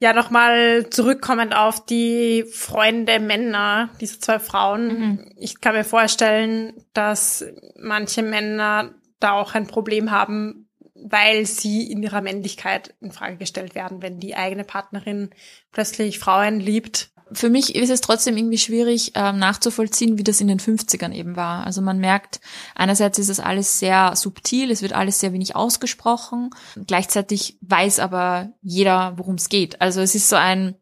Ja, 0.00 0.12
nochmal 0.12 0.88
zurückkommend 0.90 1.56
auf 1.56 1.84
die 1.84 2.44
Freunde 2.52 3.18
Männer, 3.18 3.90
diese 4.00 4.20
zwei 4.20 4.38
Frauen. 4.38 4.86
Mhm. 4.86 5.32
Ich 5.36 5.60
kann 5.60 5.74
mir 5.74 5.84
vorstellen, 5.84 6.72
dass 6.92 7.44
manche 7.76 8.22
Männer 8.22 8.94
da 9.18 9.32
auch 9.32 9.54
ein 9.54 9.66
Problem 9.66 10.12
haben, 10.12 10.68
weil 10.94 11.46
sie 11.46 11.90
in 11.90 12.02
ihrer 12.02 12.20
Männlichkeit 12.20 12.94
in 13.00 13.10
Frage 13.10 13.36
gestellt 13.38 13.74
werden, 13.74 14.00
wenn 14.00 14.20
die 14.20 14.36
eigene 14.36 14.64
Partnerin 14.64 15.30
plötzlich 15.72 16.20
Frauen 16.20 16.60
liebt. 16.60 17.10
Für 17.32 17.50
mich 17.50 17.74
ist 17.74 17.90
es 17.90 18.00
trotzdem 18.00 18.36
irgendwie 18.36 18.58
schwierig 18.58 19.12
ähm, 19.14 19.38
nachzuvollziehen, 19.38 20.18
wie 20.18 20.24
das 20.24 20.40
in 20.40 20.48
den 20.48 20.60
50ern 20.60 21.12
eben 21.12 21.36
war. 21.36 21.66
Also 21.66 21.82
man 21.82 21.98
merkt, 21.98 22.40
einerseits 22.74 23.18
ist 23.18 23.28
es 23.28 23.40
alles 23.40 23.78
sehr 23.78 24.16
subtil, 24.16 24.70
es 24.70 24.82
wird 24.82 24.92
alles 24.92 25.20
sehr 25.20 25.32
wenig 25.32 25.54
ausgesprochen. 25.54 26.50
Gleichzeitig 26.86 27.58
weiß 27.60 27.98
aber 27.98 28.52
jeder, 28.62 29.14
worum 29.16 29.34
es 29.34 29.48
geht. 29.48 29.80
Also 29.80 30.00
es 30.00 30.14
ist 30.14 30.28
so 30.28 30.36
ein 30.36 30.76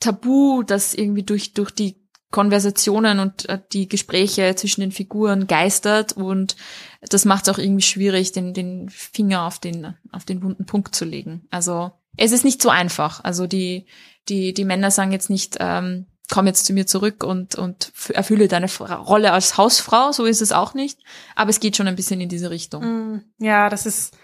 Tabu, 0.00 0.62
das 0.62 0.94
irgendwie 0.94 1.22
durch, 1.22 1.54
durch 1.54 1.70
die 1.70 2.06
Konversationen 2.30 3.18
und 3.18 3.48
äh, 3.48 3.60
die 3.72 3.88
Gespräche 3.88 4.54
zwischen 4.56 4.80
den 4.80 4.92
Figuren 4.92 5.46
geistert 5.46 6.12
und 6.12 6.56
das 7.00 7.24
macht 7.24 7.46
es 7.46 7.54
auch 7.54 7.58
irgendwie 7.58 7.82
schwierig, 7.82 8.32
den, 8.32 8.52
den 8.52 8.90
Finger 8.90 9.46
auf 9.46 9.58
den, 9.58 9.94
auf 10.12 10.24
den 10.24 10.42
wunden 10.42 10.66
Punkt 10.66 10.94
zu 10.94 11.04
legen. 11.04 11.46
Also 11.50 11.92
es 12.16 12.32
ist 12.32 12.44
nicht 12.44 12.60
so 12.60 12.68
einfach. 12.68 13.22
Also 13.22 13.46
die, 13.46 13.86
die, 14.28 14.54
die 14.54 14.64
Männer 14.64 14.90
sagen 14.90 15.12
jetzt 15.12 15.30
nicht, 15.30 15.56
ähm, 15.60 16.06
komm 16.30 16.46
jetzt 16.46 16.66
zu 16.66 16.72
mir 16.72 16.86
zurück 16.86 17.22
und, 17.22 17.54
und 17.54 17.92
erfülle 18.12 18.48
deine 18.48 18.68
Rolle 18.68 19.32
als 19.32 19.56
Hausfrau, 19.56 20.12
so 20.12 20.24
ist 20.24 20.42
es 20.42 20.52
auch 20.52 20.74
nicht. 20.74 20.98
Aber 21.34 21.50
es 21.50 21.60
geht 21.60 21.76
schon 21.76 21.88
ein 21.88 21.96
bisschen 21.96 22.20
in 22.20 22.28
diese 22.28 22.50
Richtung. 22.50 22.82
Mm, 22.82 23.24
ja, 23.38 23.68
das 23.68 23.86
ist 23.86 24.16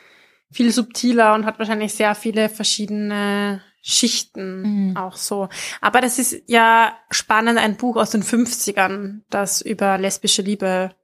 viel 0.50 0.72
subtiler 0.72 1.34
und 1.34 1.46
hat 1.46 1.58
wahrscheinlich 1.58 1.94
sehr 1.94 2.14
viele 2.14 2.48
verschiedene 2.48 3.62
Schichten 3.80 4.90
mhm. 4.90 4.96
auch 4.96 5.16
so. 5.16 5.48
Aber 5.80 6.00
das 6.00 6.18
ist 6.18 6.42
ja 6.46 6.96
spannend, 7.10 7.58
ein 7.58 7.76
Buch 7.76 7.96
aus 7.96 8.10
den 8.10 8.22
50ern, 8.22 9.20
das 9.28 9.60
über 9.60 9.98
lesbische 9.98 10.42
Liebe 10.42 10.94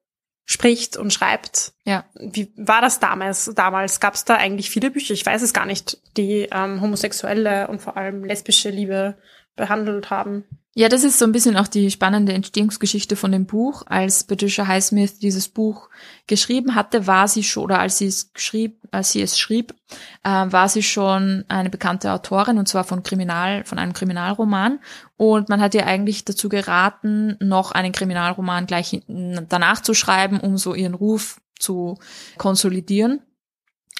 spricht 0.50 0.97
und 0.97 1.12
schreibt. 1.12 1.75
Ja. 1.85 2.07
Wie 2.14 2.50
war 2.57 2.81
das 2.81 3.00
damals? 3.00 3.52
Damals 3.55 4.00
gab 4.00 4.14
es 4.14 4.25
da 4.25 4.37
eigentlich 4.37 4.71
viele 4.71 4.90
Bücher, 4.90 5.12
ich 5.12 5.26
weiß 5.26 5.43
es 5.43 5.52
gar 5.52 5.67
nicht, 5.67 5.99
die 6.17 6.49
ähm, 6.50 6.81
homosexuelle 6.81 7.69
und 7.69 7.83
vor 7.83 7.99
allem 7.99 8.25
lesbische 8.25 8.71
Liebe 8.71 9.19
behandelt 9.57 10.09
haben. 10.09 10.45
Ja, 10.78 10.88
das 10.88 11.02
ist 11.02 11.18
so 11.18 11.25
ein 11.25 11.32
bisschen 11.32 11.56
auch 11.56 11.66
die 11.66 11.90
spannende 11.90 12.32
Entstehungsgeschichte 12.32 13.16
von 13.16 13.32
dem 13.32 13.47
Buch. 13.47 13.82
Als 13.87 14.23
Patricia 14.23 14.68
Highsmith 14.68 15.18
dieses 15.18 15.49
Buch 15.49 15.88
geschrieben 16.28 16.76
hatte, 16.76 17.08
war 17.08 17.26
sie 17.26 17.42
schon, 17.42 17.64
oder 17.64 17.80
als 17.80 17.99
sie 17.99 18.06
es 18.06 18.30
schrieb, 18.37 18.78
als 18.92 19.11
sie 19.11 19.20
es 19.20 19.37
schrieb, 19.37 19.75
äh, 20.23 20.28
war 20.28 20.68
sie 20.68 20.85
schon 20.85 21.44
eine 21.49 21.68
bekannte 21.68 22.12
Autorin, 22.12 22.58
und 22.58 22.68
zwar 22.68 22.85
von 22.85 23.02
Kriminal, 23.02 23.64
von 23.64 23.80
einem 23.80 23.92
Kriminalroman. 23.92 24.78
Und 25.16 25.49
man 25.49 25.61
hat 25.61 25.75
ihr 25.75 25.85
eigentlich 25.85 26.25
dazu 26.25 26.49
geraten, 26.49 27.37
noch 27.40 27.73
einen 27.73 27.90
Kriminalroman 27.90 28.66
gleich 28.66 29.02
danach 29.08 29.82
zu 29.82 29.94
schreiben, 29.94 30.38
um 30.38 30.58
so 30.58 30.76
ihren 30.76 30.94
Ruf 30.94 31.40
zu 31.58 31.99
konsolidieren. 32.37 33.20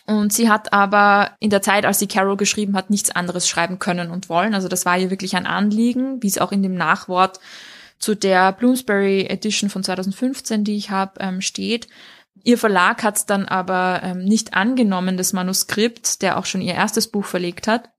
Und 0.09 0.33
sie 0.33 0.49
hat 0.49 0.73
aber 0.73 1.37
in 1.39 1.51
der 1.51 1.61
Zeit, 1.61 1.85
als 1.85 1.99
sie 1.99 2.07
Carol 2.07 2.39
geschrieben 2.39 2.75
hat, 2.75 2.89
nichts 2.89 3.11
anderes 3.11 3.47
schreiben 3.47 3.79
können 3.79 4.11
und 4.11 4.31
wollen. 4.31 4.55
Also 4.55 4.67
das 4.67 4.87
war 4.87 4.97
ihr 4.97 5.11
wirklich 5.11 5.37
ein 5.37 5.47
Anliegen, 5.47 6.23
wie 6.23 6.29
es 6.29 6.39
auch 6.39 6.51
in 6.51 6.63
dem 6.63 6.75
Nachwort 6.75 7.41
zu 7.99 8.15
der 8.15 8.53
Bloomsbury 8.53 9.27
Edition 9.27 9.69
von 9.69 9.85
2015, 9.85 10.65
die 10.65 10.79
ich 10.79 10.89
habe, 10.89 11.21
ähm, 11.21 11.43
steht. 11.43 11.89
Ihr 12.43 12.57
Verlag 12.57 13.03
hat 13.03 13.19
es 13.19 13.27
dann 13.27 13.45
aber 13.45 14.01
ähm, 14.03 14.25
nicht 14.25 14.55
angenommen, 14.55 15.19
das 15.19 15.35
Manuskript, 15.35 16.23
der 16.23 16.39
auch 16.39 16.47
schon 16.47 16.63
ihr 16.63 16.73
erstes 16.73 17.09
Buch 17.09 17.27
verlegt 17.27 17.69
hat. 17.69 17.91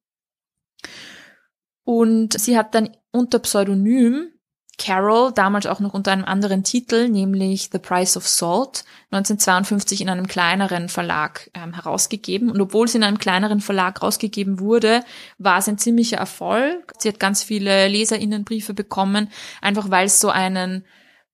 Und 1.83 2.39
sie 2.39 2.57
hat 2.57 2.73
dann 2.73 2.97
unter 3.11 3.37
Pseudonym 3.37 4.31
Carol, 4.79 5.31
damals 5.33 5.67
auch 5.67 5.79
noch 5.79 5.93
unter 5.93 6.11
einem 6.11 6.25
anderen 6.25 6.63
Titel, 6.63 7.09
nämlich 7.09 7.69
The 7.71 7.77
Price 7.77 8.17
of 8.17 8.27
Salt, 8.27 8.85
1952 9.11 10.01
in 10.01 10.09
einem 10.09 10.27
kleineren 10.27 10.89
Verlag 10.89 11.51
ähm, 11.53 11.73
herausgegeben. 11.73 12.49
Und 12.49 12.59
obwohl 12.61 12.87
sie 12.87 12.97
in 12.97 13.03
einem 13.03 13.19
kleineren 13.19 13.59
Verlag 13.59 14.01
rausgegeben 14.01 14.59
wurde, 14.59 15.03
war 15.37 15.59
es 15.59 15.67
ein 15.67 15.77
ziemlicher 15.77 16.17
Erfolg. 16.17 16.93
Sie 16.97 17.09
hat 17.09 17.19
ganz 17.19 17.43
viele 17.43 17.87
Leserinnenbriefe 17.87 18.73
bekommen, 18.73 19.29
einfach 19.61 19.91
weil 19.91 20.07
es 20.07 20.19
so 20.19 20.29
einen 20.29 20.85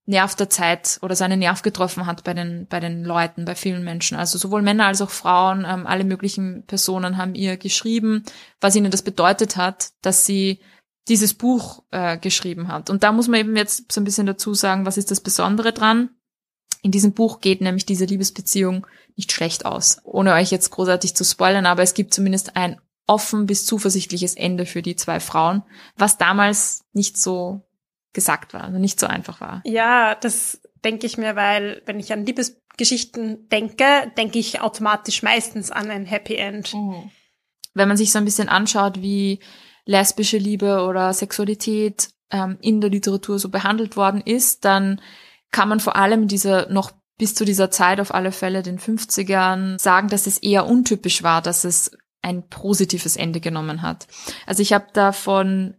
Nerv 0.08 0.36
der 0.36 0.48
Zeit 0.48 0.98
oder 1.02 1.16
seinen 1.16 1.40
Nerv 1.40 1.62
getroffen 1.62 2.06
hat 2.06 2.22
bei 2.22 2.32
den, 2.32 2.66
bei 2.68 2.78
den 2.78 3.04
Leuten, 3.04 3.44
bei 3.44 3.56
vielen 3.56 3.82
Menschen. 3.82 4.16
Also 4.16 4.38
sowohl 4.38 4.62
Männer 4.62 4.86
als 4.86 5.02
auch 5.02 5.10
Frauen, 5.10 5.66
ähm, 5.68 5.86
alle 5.86 6.04
möglichen 6.04 6.64
Personen 6.66 7.16
haben 7.16 7.34
ihr 7.34 7.56
geschrieben, 7.56 8.24
was 8.60 8.76
ihnen 8.76 8.92
das 8.92 9.02
bedeutet 9.02 9.56
hat, 9.56 9.88
dass 10.02 10.24
sie 10.24 10.60
dieses 11.08 11.34
Buch 11.34 11.84
äh, 11.90 12.18
geschrieben 12.18 12.68
hat. 12.68 12.90
Und 12.90 13.02
da 13.02 13.12
muss 13.12 13.28
man 13.28 13.40
eben 13.40 13.56
jetzt 13.56 13.92
so 13.92 14.00
ein 14.00 14.04
bisschen 14.04 14.26
dazu 14.26 14.54
sagen, 14.54 14.86
was 14.86 14.96
ist 14.96 15.10
das 15.10 15.20
Besondere 15.20 15.72
dran? 15.72 16.10
In 16.82 16.90
diesem 16.90 17.12
Buch 17.12 17.40
geht 17.40 17.60
nämlich 17.60 17.86
diese 17.86 18.04
Liebesbeziehung 18.04 18.86
nicht 19.16 19.32
schlecht 19.32 19.64
aus. 19.66 19.98
Ohne 20.04 20.34
euch 20.34 20.50
jetzt 20.50 20.70
großartig 20.70 21.14
zu 21.14 21.24
spoilern, 21.24 21.66
aber 21.66 21.82
es 21.82 21.94
gibt 21.94 22.12
zumindest 22.12 22.56
ein 22.56 22.80
offen 23.06 23.46
bis 23.46 23.66
zuversichtliches 23.66 24.34
Ende 24.34 24.66
für 24.66 24.82
die 24.82 24.96
zwei 24.96 25.20
Frauen, 25.20 25.62
was 25.96 26.18
damals 26.18 26.84
nicht 26.92 27.16
so 27.16 27.62
gesagt 28.12 28.54
war, 28.54 28.64
also 28.64 28.78
nicht 28.78 28.98
so 28.98 29.06
einfach 29.06 29.40
war. 29.40 29.62
Ja, 29.64 30.14
das 30.14 30.60
denke 30.84 31.06
ich 31.06 31.18
mir, 31.18 31.36
weil 31.36 31.82
wenn 31.86 32.00
ich 32.00 32.12
an 32.12 32.26
Liebesgeschichten 32.26 33.48
denke, 33.48 34.12
denke 34.16 34.38
ich 34.38 34.60
automatisch 34.60 35.22
meistens 35.22 35.70
an 35.70 35.90
ein 35.90 36.04
Happy 36.04 36.34
End. 36.34 36.74
Mhm. 36.74 37.10
Wenn 37.74 37.88
man 37.88 37.96
sich 37.96 38.10
so 38.10 38.18
ein 38.18 38.24
bisschen 38.24 38.48
anschaut, 38.48 39.02
wie 39.02 39.40
lesbische 39.86 40.36
Liebe 40.36 40.84
oder 40.84 41.12
Sexualität 41.14 42.10
ähm, 42.30 42.58
in 42.60 42.80
der 42.80 42.90
Literatur 42.90 43.38
so 43.38 43.48
behandelt 43.48 43.96
worden 43.96 44.20
ist, 44.20 44.64
dann 44.64 45.00
kann 45.50 45.68
man 45.68 45.80
vor 45.80 45.96
allem 45.96 46.28
dieser 46.28 46.70
noch 46.70 46.90
bis 47.18 47.34
zu 47.34 47.46
dieser 47.46 47.70
Zeit 47.70 48.00
auf 48.00 48.12
alle 48.12 48.32
Fälle 48.32 48.62
den 48.62 48.78
50ern 48.78 49.80
sagen, 49.80 50.08
dass 50.08 50.26
es 50.26 50.36
eher 50.38 50.66
untypisch 50.66 51.22
war, 51.22 51.40
dass 51.40 51.64
es 51.64 51.92
ein 52.20 52.48
positives 52.48 53.16
Ende 53.16 53.40
genommen 53.40 53.80
hat. 53.80 54.06
Also 54.44 54.60
ich 54.60 54.72
habe 54.72 54.88
da 54.92 55.12
von 55.12 55.74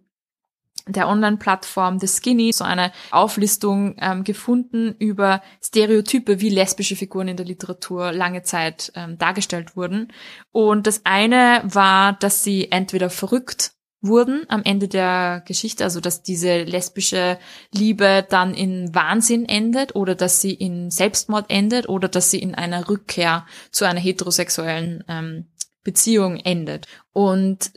der 0.87 1.09
Online-Plattform 1.09 1.99
The 1.99 2.07
Skinny 2.07 2.53
so 2.53 2.63
eine 2.63 2.93
Auflistung 3.11 3.95
ähm, 3.99 4.23
gefunden 4.23 4.95
über 4.97 5.41
Stereotype, 5.61 6.39
wie 6.39 6.49
lesbische 6.49 6.95
Figuren 6.95 7.27
in 7.27 7.37
der 7.37 7.45
Literatur 7.45 8.13
lange 8.13 8.43
Zeit 8.43 8.93
ähm, 8.95 9.17
dargestellt 9.17 9.75
wurden. 9.75 10.13
Und 10.51 10.87
das 10.87 11.01
eine 11.03 11.61
war, 11.65 12.13
dass 12.13 12.43
sie 12.43 12.71
entweder 12.71 13.09
verrückt 13.09 13.73
wurden 14.07 14.45
am 14.49 14.63
Ende 14.63 14.87
der 14.87 15.43
Geschichte, 15.45 15.83
also 15.83 15.99
dass 15.99 16.23
diese 16.23 16.63
lesbische 16.63 17.37
Liebe 17.73 18.25
dann 18.29 18.53
in 18.53 18.93
Wahnsinn 18.93 19.45
endet 19.45 19.95
oder 19.95 20.15
dass 20.15 20.41
sie 20.41 20.53
in 20.53 20.91
Selbstmord 20.91 21.45
endet 21.49 21.89
oder 21.89 22.07
dass 22.07 22.31
sie 22.31 22.39
in 22.39 22.55
einer 22.55 22.89
Rückkehr 22.89 23.45
zu 23.71 23.85
einer 23.85 23.99
heterosexuellen 23.99 25.03
ähm, 25.07 25.45
Beziehung 25.83 26.37
endet. 26.37 26.87
Und 27.13 27.71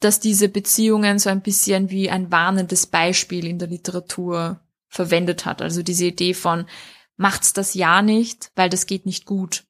dass 0.00 0.20
diese 0.20 0.48
Beziehungen 0.48 1.18
so 1.18 1.28
ein 1.28 1.42
bisschen 1.42 1.90
wie 1.90 2.10
ein 2.10 2.30
warnendes 2.30 2.86
Beispiel 2.86 3.46
in 3.46 3.58
der 3.58 3.68
Literatur 3.68 4.60
verwendet 4.88 5.44
hat. 5.44 5.60
Also 5.60 5.82
diese 5.82 6.06
Idee 6.06 6.34
von 6.34 6.66
macht's 7.16 7.52
das 7.52 7.74
ja 7.74 8.00
nicht, 8.00 8.50
weil 8.54 8.70
das 8.70 8.86
geht 8.86 9.06
nicht 9.06 9.26
gut. 9.26 9.64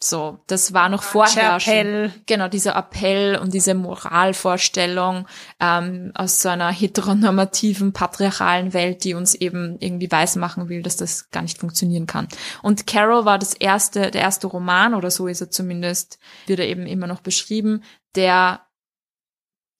So, 0.00 0.38
das 0.46 0.72
war 0.72 0.88
noch 0.88 1.02
vorher 1.02 1.56
Appell. 1.56 2.12
Genau, 2.26 2.46
dieser 2.46 2.76
Appell 2.76 3.36
und 3.36 3.52
diese 3.52 3.74
Moralvorstellung 3.74 5.26
ähm, 5.58 6.12
aus 6.14 6.40
so 6.40 6.48
einer 6.50 6.70
heteronormativen, 6.70 7.92
patriarchalen 7.92 8.72
Welt, 8.74 9.02
die 9.02 9.14
uns 9.14 9.34
eben 9.34 9.76
irgendwie 9.80 10.10
weismachen 10.10 10.68
will, 10.68 10.82
dass 10.82 10.96
das 10.96 11.30
gar 11.30 11.42
nicht 11.42 11.58
funktionieren 11.58 12.06
kann. 12.06 12.28
Und 12.62 12.86
Carol 12.86 13.24
war 13.24 13.40
das 13.40 13.54
erste, 13.54 14.12
der 14.12 14.22
erste 14.22 14.46
Roman, 14.46 14.94
oder 14.94 15.10
so 15.10 15.26
ist 15.26 15.40
er 15.40 15.50
zumindest, 15.50 16.20
wird 16.46 16.60
er 16.60 16.68
eben 16.68 16.86
immer 16.86 17.08
noch 17.08 17.20
beschrieben, 17.20 17.82
der 18.14 18.66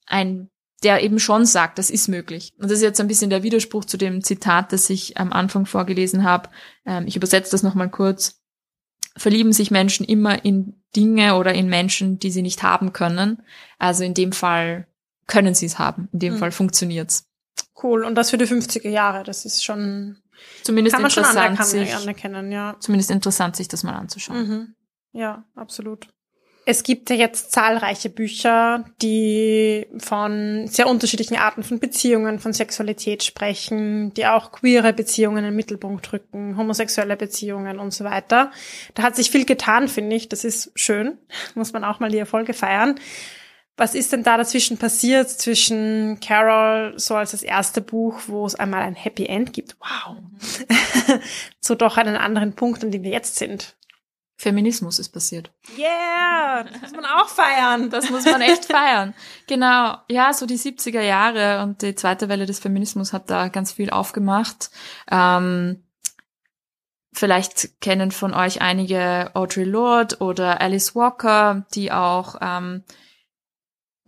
ein 0.07 0.51
der 0.85 1.03
eben 1.03 1.19
schon 1.19 1.45
sagt, 1.45 1.79
das 1.79 1.91
ist 1.91 2.07
möglich. 2.07 2.53
Und 2.57 2.71
das 2.71 2.79
ist 2.79 2.83
jetzt 2.83 3.01
ein 3.01 3.09
bisschen 3.09 3.31
der 3.31 3.43
Widerspruch 3.43 3.85
zu 3.85 3.97
dem 3.97 4.23
Zitat, 4.23 4.73
das 4.73 4.89
ich 4.91 5.17
am 5.17 5.33
Anfang 5.33 5.67
vorgelesen 5.67 6.23
habe. 6.23 6.51
Ähm, 6.87 7.07
ich 7.07 7.17
übersetze 7.17 7.51
das 7.51 7.65
nochmal 7.65 7.91
kurz 7.91 8.38
verlieben 9.19 9.53
sich 9.53 9.71
Menschen 9.71 10.07
immer 10.07 10.45
in 10.45 10.81
Dinge 10.97 11.37
oder 11.37 11.53
in 11.53 11.69
Menschen, 11.69 12.19
die 12.19 12.31
sie 12.31 12.43
nicht 12.43 12.63
haben 12.63 12.93
können. 12.93 13.43
Also 13.79 14.05
in 14.05 14.15
dem 14.15 14.33
Fall 14.33 14.87
können 15.27 15.55
sie 15.55 15.67
es 15.67 15.79
haben. 15.79 16.09
In 16.13 16.19
dem 16.21 16.35
mhm. 16.35 16.39
Fall 16.39 16.53
funktioniert's. 16.53 17.27
Cool. 17.83 18.05
Und 18.05 18.15
das 18.15 18.31
für 18.31 18.39
die 18.39 18.47
50er 18.47 18.89
Jahre. 18.89 19.25
Das 19.25 19.45
ist 19.45 19.65
schon 19.65 20.19
zumindest 20.63 20.95
kann 20.95 21.03
man 21.03 21.11
interessant, 21.11 21.57
schon 21.57 21.67
sich, 21.67 21.95
anerkennen, 21.95 22.53
ja. 22.53 22.77
Zumindest 22.81 23.11
interessant, 23.11 23.57
sich 23.57 23.69
das 23.69 23.83
mal 23.83 23.95
anzuschauen. 23.95 24.49
Mhm. 24.49 24.75
Ja, 25.13 25.45
absolut. 25.55 26.09
Es 26.71 26.83
gibt 26.83 27.09
ja 27.09 27.17
jetzt 27.17 27.51
zahlreiche 27.51 28.11
Bücher, 28.11 28.85
die 29.01 29.87
von 29.97 30.67
sehr 30.67 30.87
unterschiedlichen 30.87 31.39
Arten 31.39 31.63
von 31.63 31.79
Beziehungen, 31.79 32.41
von 32.41 32.53
Sexualität 32.53 33.23
sprechen, 33.23 34.13
die 34.13 34.27
auch 34.27 34.53
queere 34.53 34.93
Beziehungen 34.93 35.39
in 35.39 35.45
den 35.45 35.57
Mittelpunkt 35.57 36.13
rücken, 36.13 36.59
homosexuelle 36.59 37.17
Beziehungen 37.17 37.79
und 37.79 37.95
so 37.95 38.05
weiter. 38.05 38.53
Da 38.93 39.03
hat 39.03 39.17
sich 39.17 39.31
viel 39.31 39.47
getan, 39.47 39.89
finde 39.89 40.15
ich. 40.15 40.29
Das 40.29 40.45
ist 40.45 40.71
schön. 40.75 41.17
Muss 41.55 41.73
man 41.73 41.85
auch 41.85 42.01
mal 42.01 42.11
die 42.11 42.19
Erfolge 42.19 42.53
feiern. 42.53 43.01
Was 43.79 43.95
ist 43.95 44.13
denn 44.13 44.23
da 44.23 44.37
dazwischen 44.37 44.77
passiert 44.77 45.31
zwischen 45.31 46.21
Carol 46.21 46.93
so 46.99 47.15
als 47.15 47.31
das 47.31 47.43
erste 47.43 47.81
Buch, 47.81 48.21
wo 48.27 48.45
es 48.45 48.57
einmal 48.57 48.83
ein 48.83 48.95
Happy 48.95 49.25
End 49.25 49.55
gibt? 49.55 49.79
Wow. 49.81 50.19
zu 51.63 51.77
doch 51.77 51.97
einen 51.97 52.17
anderen 52.17 52.53
Punkt, 52.53 52.85
an 52.85 52.91
dem 52.91 53.05
wir 53.05 53.13
jetzt 53.13 53.37
sind. 53.37 53.78
Feminismus 54.41 55.01
ist 55.01 55.09
passiert. 55.09 55.51
Yeah, 55.77 56.63
das 56.63 56.81
muss 56.81 56.93
man 56.93 57.05
auch 57.05 57.29
feiern. 57.29 57.91
Das 57.91 58.09
muss 58.09 58.25
man 58.25 58.41
echt 58.41 58.67
feiern. 58.67 59.13
Genau, 59.49 59.97
ja, 60.09 60.33
so 60.33 60.47
die 60.47 60.57
70er 60.59 61.01
Jahre 61.01 61.65
und 61.65 61.83
die 61.83 61.97
zweite 61.97 62.29
Welle 62.29 62.47
des 62.47 62.61
Feminismus 62.61 63.13
hat 63.13 63.31
da 63.31 63.49
ganz 63.49 63.73
viel 63.73 63.91
aufgemacht. 63.91 64.71
Ähm, 65.11 65.83
vielleicht 67.13 67.81
kennen 67.81 68.13
von 68.13 68.33
euch 68.33 68.63
einige 68.63 69.33
Audre 69.35 69.65
Lorde 69.65 70.19
oder 70.19 70.61
Alice 70.61 70.95
Walker, 70.95 71.67
die 71.75 71.91
auch 71.91 72.37
ähm, 72.41 72.85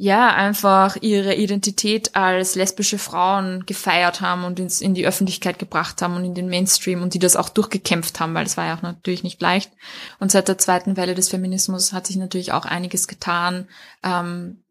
ja, 0.03 0.35
einfach 0.35 0.97
ihre 1.03 1.35
Identität 1.35 2.17
als 2.17 2.55
lesbische 2.55 2.97
Frauen 2.97 3.67
gefeiert 3.67 4.23
haben 4.23 4.45
und 4.45 4.59
ins, 4.59 4.81
in 4.81 4.95
die 4.95 5.07
Öffentlichkeit 5.07 5.59
gebracht 5.59 6.01
haben 6.01 6.17
und 6.17 6.25
in 6.25 6.33
den 6.33 6.49
Mainstream 6.49 7.03
und 7.03 7.13
die 7.13 7.19
das 7.19 7.37
auch 7.37 7.51
durchgekämpft 7.51 8.19
haben, 8.19 8.33
weil 8.33 8.47
es 8.47 8.57
war 8.57 8.65
ja 8.65 8.79
auch 8.79 8.81
natürlich 8.81 9.25
nicht 9.25 9.43
leicht. 9.43 9.71
Und 10.19 10.33
seit 10.33 10.49
der 10.49 10.57
zweiten 10.57 10.97
Welle 10.97 11.15
des 11.15 11.29
Feminismus 11.29 11.93
hat 11.93 12.07
sich 12.07 12.17
natürlich 12.17 12.53
auch 12.53 12.65
einiges 12.65 13.09
getan. 13.09 13.69
Ähm, 14.03 14.63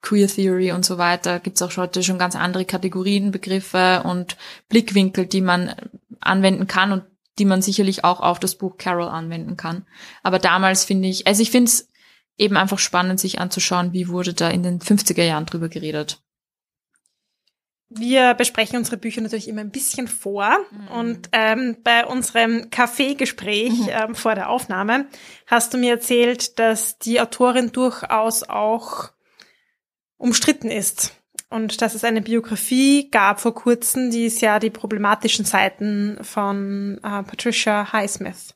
Queer 0.00 0.26
Theory 0.26 0.72
und 0.72 0.84
so 0.84 0.98
weiter 0.98 1.38
gibt 1.38 1.58
es 1.58 1.62
auch 1.62 1.76
heute 1.76 2.02
schon 2.02 2.18
ganz 2.18 2.34
andere 2.34 2.64
Kategorien, 2.64 3.30
Begriffe 3.30 4.02
und 4.04 4.36
Blickwinkel, 4.68 5.26
die 5.26 5.42
man 5.42 5.76
anwenden 6.18 6.66
kann 6.66 6.90
und 6.90 7.04
die 7.38 7.44
man 7.44 7.62
sicherlich 7.62 8.02
auch 8.02 8.18
auf 8.18 8.40
das 8.40 8.56
Buch 8.56 8.78
Carol 8.78 9.06
anwenden 9.06 9.56
kann. 9.56 9.86
Aber 10.24 10.40
damals 10.40 10.84
finde 10.84 11.06
ich, 11.06 11.28
also 11.28 11.40
ich 11.40 11.52
finde 11.52 11.68
es 11.68 11.91
eben 12.36 12.56
einfach 12.56 12.78
spannend, 12.78 13.20
sich 13.20 13.38
anzuschauen, 13.38 13.92
wie 13.92 14.08
wurde 14.08 14.34
da 14.34 14.48
in 14.48 14.62
den 14.62 14.80
50er 14.80 15.22
Jahren 15.22 15.46
drüber 15.46 15.68
geredet. 15.68 16.22
Wir 17.94 18.32
besprechen 18.34 18.78
unsere 18.78 18.96
Bücher 18.96 19.20
natürlich 19.20 19.48
immer 19.48 19.60
ein 19.60 19.70
bisschen 19.70 20.08
vor. 20.08 20.48
Mhm. 20.70 20.88
Und 20.88 21.28
ähm, 21.32 21.76
bei 21.84 22.06
unserem 22.06 22.70
Kaffeegespräch 22.70 23.72
mhm. 23.72 23.88
ähm, 23.90 24.14
vor 24.14 24.34
der 24.34 24.48
Aufnahme 24.48 25.06
hast 25.46 25.74
du 25.74 25.78
mir 25.78 25.92
erzählt, 25.92 26.58
dass 26.58 26.98
die 26.98 27.20
Autorin 27.20 27.72
durchaus 27.72 28.44
auch 28.44 29.10
umstritten 30.16 30.70
ist. 30.70 31.14
Und 31.50 31.82
dass 31.82 31.94
es 31.94 32.02
eine 32.02 32.22
Biografie 32.22 33.10
gab 33.10 33.40
vor 33.40 33.54
kurzem, 33.54 34.10
die 34.10 34.24
es 34.24 34.40
ja 34.40 34.58
die 34.58 34.70
problematischen 34.70 35.44
Seiten 35.44 36.16
von 36.22 36.98
äh, 37.02 37.22
Patricia 37.22 37.92
Highsmith 37.92 38.54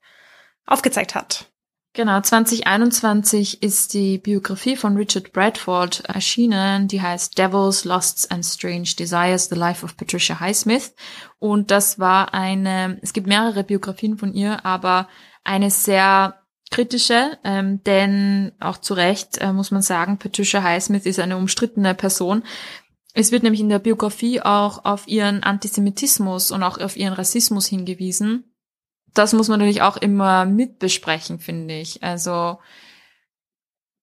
aufgezeigt 0.65 1.15
hat. 1.15 1.51
Genau, 1.97 2.21
2021 2.21 3.63
ist 3.63 3.95
die 3.95 4.19
Biografie 4.19 4.77
von 4.77 4.99
Richard 4.99 5.33
Bradford 5.33 6.05
erschienen, 6.05 6.89
die 6.89 7.01
heißt 7.01 7.39
Devils, 7.39 7.87
Lusts 7.87 8.31
and 8.31 8.45
Strange 8.45 8.91
Desires, 8.99 9.49
The 9.49 9.55
Life 9.55 9.83
of 9.83 9.97
Patricia 9.97 10.39
Highsmith. 10.39 10.95
Und 11.39 11.71
das 11.71 11.99
war 11.99 12.35
eine, 12.35 12.99
es 13.01 13.15
gibt 13.15 13.27
mehrere 13.27 13.65
Biografien 13.65 14.19
von 14.19 14.35
ihr, 14.35 14.67
aber 14.67 15.09
eine 15.43 15.71
sehr 15.71 16.43
kritische, 16.71 17.39
ähm, 17.45 17.83
denn 17.85 18.53
auch 18.61 18.77
zu 18.77 18.93
Recht 18.93 19.39
äh, 19.39 19.55
muss 19.55 19.71
man 19.71 19.81
sagen, 19.81 20.19
Patricia 20.19 20.63
Highsmith 20.63 21.07
ist 21.07 21.19
eine 21.19 21.39
umstrittene 21.39 21.95
Person. 21.95 22.43
Es 23.15 23.33
wird 23.33 23.43
nämlich 23.43 23.63
in 23.63 23.71
der 23.71 23.79
Biografie 23.79 24.43
auch 24.43 24.85
auf 24.85 25.09
ihren 25.09 25.43
Antisemitismus 25.43 26.51
und 26.51 26.63
auch 26.63 26.77
auf 26.77 26.99
ihren 26.99 27.15
Rassismus 27.15 27.65
hingewiesen 27.65 28.45
das 29.19 29.33
muss 29.33 29.49
man 29.49 29.59
natürlich 29.59 29.83
auch 29.83 29.97
immer 29.97 30.45
mitbesprechen, 30.45 31.39
finde 31.39 31.75
ich. 31.75 32.03
Also 32.03 32.59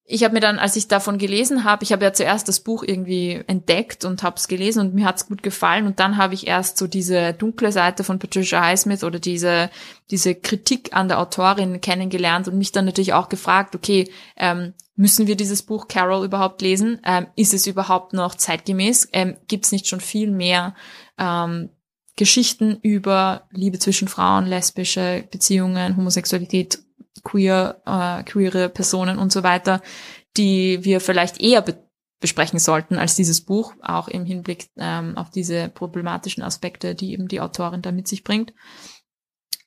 ich 0.06 0.24
habe 0.24 0.34
mir 0.34 0.42
dann, 0.42 0.60
als 0.60 0.76
ich 0.76 0.90
davon 0.90 1.18
gelesen 1.18 1.64
habe, 1.64 1.84
ich 1.84 1.94
habe 1.94 2.04
ja 2.04 2.12
zuerst 2.12 2.50
das 2.50 2.60
Buch 2.60 2.84
irgendwie 2.86 3.42
entdeckt 3.48 4.04
und 4.04 4.22
habe 4.22 4.36
es 4.36 4.50
gelesen 4.50 4.82
und 4.82 4.94
mir 4.94 5.06
hat 5.06 5.16
es 5.16 5.28
gut 5.28 5.44
gefallen 5.44 5.88
und 5.88 6.00
dann 6.00 6.18
habe 6.18 6.34
ich 6.34 6.46
erst 6.46 6.78
so 6.78 6.88
diese 6.88 7.34
dunkle 7.34 7.72
Seite 7.72 8.04
von 8.04 8.20
Patricia 8.20 8.62
Highsmith 8.62 9.06
oder 9.06 9.20
diese 9.20 9.70
diese 10.12 10.36
Kritik 10.36 10.94
an 10.94 11.08
der 11.08 11.20
Autorin 11.20 11.80
kennengelernt 11.80 12.50
und 12.50 12.58
mich 12.58 12.74
dann 12.74 12.86
natürlich 12.86 13.14
auch 13.14 13.30
gefragt, 13.30 13.76
okay, 13.76 14.12
ähm, 14.36 14.74
müssen 14.96 15.28
wir 15.28 15.38
dieses 15.38 15.64
Buch 15.64 15.88
Carol 15.88 16.26
überhaupt 16.26 16.62
lesen? 16.62 17.00
Ähm, 17.06 17.28
ist 17.38 17.54
es 17.54 17.66
überhaupt 17.66 18.12
noch 18.12 18.36
zeitgemäß? 18.36 19.08
Ähm, 19.14 19.38
Gibt 19.48 19.66
es 19.66 19.72
nicht 19.72 19.88
schon 19.88 20.02
viel 20.02 20.30
mehr 20.30 20.76
ähm, 21.18 21.70
Geschichten 22.16 22.78
über 22.82 23.48
Liebe 23.52 23.80
zwischen 23.80 24.08
Frauen, 24.08 24.46
lesbische 24.46 25.28
Beziehungen, 25.32 25.98
Homosexualität, 25.98 26.80
queer, 27.24 27.82
äh, 27.86 28.24
queere 28.24 28.70
Personen 28.70 29.18
und 29.18 29.32
so 29.32 29.44
weiter, 29.44 29.82
die 30.38 30.84
wir 30.84 31.00
vielleicht 31.00 31.40
eher 31.40 31.62
be 31.62 31.82
besprechen 32.20 32.58
sollten 32.58 32.98
als 32.98 33.18
dieses 33.18 33.42
Buch, 33.42 33.74
auch 33.82 34.08
im 34.08 34.24
Hinblick 34.24 34.70
ähm, 34.78 35.18
auf 35.18 35.30
diese 35.30 35.68
problematischen 35.68 36.42
Aspekte, 36.42 36.96
die 36.96 37.12
eben 37.12 37.28
die 37.28 37.42
Autorin 37.42 37.82
da 37.82 37.92
mit 37.92 38.08
sich 38.08 38.24
bringt. 38.24 38.54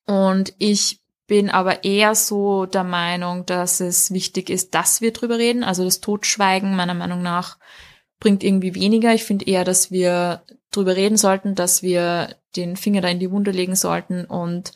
Und 0.07 0.55
ich 0.57 1.03
bin 1.27 1.51
aber 1.51 1.85
eher 1.85 2.15
so 2.15 2.65
der 2.65 2.83
Meinung, 2.83 3.45
dass 3.45 3.81
es 3.81 4.11
wichtig 4.11 4.49
ist, 4.49 4.75
dass 4.75 5.03
wir 5.03 5.13
drüber 5.13 5.37
reden. 5.37 5.65
Also 5.65 5.85
das 5.85 6.01
Totschweigen 6.01 6.77
meiner 6.77 6.95
Meinung 6.95 7.21
nach 7.21 7.59
bringt 8.19 8.43
irgendwie 8.43 8.75
weniger. 8.75 9.15
Ich 9.15 9.25
finde 9.25 9.47
eher, 9.47 9.65
dass 9.65 9.91
wir 9.91 10.43
drüber 10.71 10.97
reden 10.97 11.17
sollten, 11.17 11.55
dass 11.55 11.83
wir 11.83 12.37
den 12.57 12.77
Finger 12.77 13.01
da 13.01 13.09
in 13.09 13.21
die 13.21 13.31
Wunde 13.31 13.51
legen 13.51 13.77
sollten 13.77 14.25
und 14.25 14.73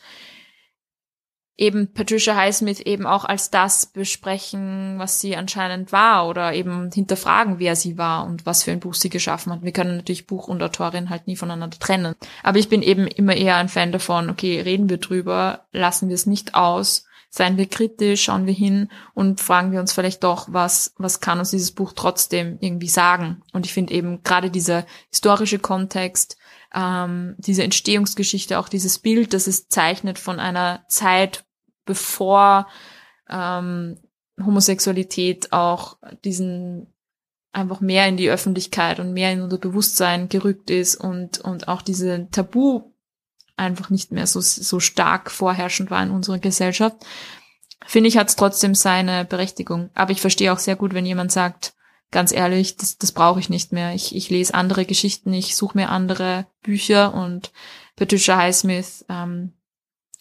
eben 1.57 1.93
Patricia 1.93 2.35
Highsmith 2.35 2.79
eben 2.79 3.05
auch 3.05 3.23
als 3.23 3.51
das 3.51 3.85
besprechen, 3.85 4.95
was 4.97 5.19
sie 5.19 5.35
anscheinend 5.35 5.91
war 5.91 6.27
oder 6.27 6.53
eben 6.53 6.89
hinterfragen, 6.91 7.59
wer 7.59 7.75
sie 7.75 7.99
war 7.99 8.25
und 8.25 8.47
was 8.47 8.63
für 8.63 8.71
ein 8.71 8.79
Buch 8.79 8.95
sie 8.95 9.09
geschaffen 9.09 9.53
hat. 9.53 9.61
Wir 9.61 9.71
können 9.71 9.97
natürlich 9.97 10.25
Buch 10.25 10.47
und 10.47 10.63
Autorin 10.63 11.11
halt 11.11 11.27
nie 11.27 11.35
voneinander 11.35 11.77
trennen. 11.77 12.15
Aber 12.41 12.57
ich 12.57 12.67
bin 12.67 12.81
eben 12.81 13.05
immer 13.05 13.35
eher 13.35 13.57
ein 13.57 13.69
Fan 13.69 13.91
davon, 13.91 14.31
okay, 14.31 14.59
reden 14.59 14.89
wir 14.89 14.97
drüber, 14.97 15.67
lassen 15.71 16.09
wir 16.09 16.15
es 16.15 16.25
nicht 16.25 16.55
aus, 16.55 17.05
seien 17.33 17.55
wir 17.55 17.67
kritisch, 17.67 18.23
schauen 18.23 18.45
wir 18.45 18.53
hin 18.53 18.89
und 19.13 19.39
fragen 19.39 19.71
wir 19.71 19.79
uns 19.79 19.93
vielleicht 19.93 20.23
doch, 20.23 20.49
was, 20.51 20.93
was 20.97 21.21
kann 21.21 21.39
uns 21.39 21.49
dieses 21.49 21.71
Buch 21.71 21.93
trotzdem 21.95 22.57
irgendwie 22.59 22.89
sagen. 22.89 23.41
Und 23.53 23.65
ich 23.65 23.73
finde 23.73 23.93
eben 23.93 24.21
gerade 24.21 24.51
dieser 24.51 24.85
historische 25.09 25.57
Kontext, 25.57 26.37
ähm, 26.75 27.35
diese 27.37 27.63
Entstehungsgeschichte, 27.63 28.59
auch 28.59 28.67
dieses 28.67 28.99
Bild, 28.99 29.33
das 29.33 29.47
es 29.47 29.69
zeichnet 29.69 30.19
von 30.19 30.41
einer 30.41 30.83
Zeit, 30.89 31.45
bevor 31.85 32.67
ähm, 33.29 33.97
Homosexualität 34.37 35.53
auch 35.53 35.97
diesen 36.25 36.93
einfach 37.53 37.79
mehr 37.79 38.07
in 38.07 38.17
die 38.17 38.29
Öffentlichkeit 38.29 38.99
und 38.99 39.13
mehr 39.13 39.31
in 39.31 39.41
unser 39.41 39.57
Bewusstsein 39.57 40.27
gerückt 40.27 40.69
ist 40.69 40.95
und, 40.95 41.39
und 41.39 41.67
auch 41.69 41.81
diese 41.81 42.27
Tabu 42.31 42.90
einfach 43.61 43.89
nicht 43.89 44.11
mehr 44.11 44.27
so, 44.27 44.41
so 44.41 44.79
stark 44.79 45.31
vorherrschend 45.31 45.91
war 45.91 46.03
in 46.03 46.11
unserer 46.11 46.39
Gesellschaft, 46.39 46.97
finde 47.85 48.09
ich, 48.09 48.17
hat 48.17 48.29
es 48.29 48.35
trotzdem 48.35 48.75
seine 48.75 49.25
Berechtigung. 49.25 49.89
Aber 49.93 50.11
ich 50.11 50.21
verstehe 50.21 50.51
auch 50.51 50.59
sehr 50.59 50.75
gut, 50.75 50.93
wenn 50.93 51.05
jemand 51.05 51.31
sagt, 51.31 51.73
ganz 52.11 52.31
ehrlich, 52.31 52.75
das, 52.77 52.97
das 52.97 53.11
brauche 53.11 53.39
ich 53.39 53.49
nicht 53.49 53.71
mehr. 53.71 53.93
Ich, 53.93 54.15
ich 54.15 54.29
lese 54.29 54.53
andere 54.53 54.85
Geschichten, 54.85 55.33
ich 55.33 55.55
suche 55.55 55.77
mir 55.77 55.89
andere 55.89 56.45
Bücher 56.61 57.13
und 57.13 57.51
Patricia 57.95 58.37
Highsmith 58.37 59.05
ähm, 59.09 59.53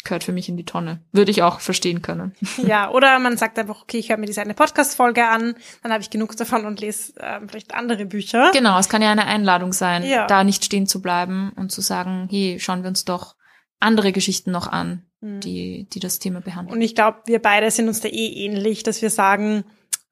gehört 0.05 0.25
für 0.25 0.33
mich 0.33 0.49
in 0.49 0.57
die 0.57 0.65
Tonne. 0.65 1.03
Würde 1.13 1.31
ich 1.31 1.43
auch 1.43 1.61
verstehen 1.61 2.03
können. 2.03 2.35
Ja, 2.67 2.91
oder 2.91 3.19
man 3.19 3.37
sagt 3.37 3.59
einfach, 3.59 3.83
okay, 3.83 3.99
ich 3.99 4.11
höre 4.11 4.17
mir 4.17 4.27
diese 4.27 4.41
eine 4.41 4.55
Podcast-Folge 4.55 5.27
an, 5.27 5.55
dann 5.83 5.93
habe 5.93 6.03
ich 6.03 6.11
genug 6.11 6.37
davon 6.37 6.67
und 6.67 6.81
lese 6.81 7.15
äh, 7.19 7.41
vielleicht 7.49 7.75
andere 7.75 8.07
Bücher. 8.07 8.51
Genau, 8.53 8.79
es 8.79 8.89
kann 8.89 9.03
ja 9.03 9.11
eine 9.11 9.27
Einladung 9.27 9.73
sein, 9.73 10.05
ja. 10.05 10.27
da 10.27 10.45
nicht 10.45 10.65
stehen 10.65 10.87
zu 10.87 11.01
bleiben 11.01 11.53
und 11.57 11.73
zu 11.73 11.81
sagen, 11.81 12.29
hey, 12.31 12.59
schauen 12.61 12.83
wir 12.83 12.89
uns 12.89 13.05
doch 13.05 13.35
andere 13.81 14.13
Geschichten 14.13 14.51
noch 14.51 14.69
an, 14.69 15.07
mhm. 15.21 15.41
die, 15.41 15.89
die 15.93 16.01
das 16.01 16.19
Thema 16.19 16.41
behandeln. 16.41 16.77
Und 16.77 16.83
ich 16.83 16.95
glaube, 16.95 17.23
wir 17.27 17.41
beide 17.41 17.71
sind 17.71 17.89
uns 17.89 18.01
da 18.01 18.09
eh 18.09 18.45
ähnlich, 18.45 18.83
dass 18.83 19.03
wir 19.03 19.11
sagen, 19.11 19.65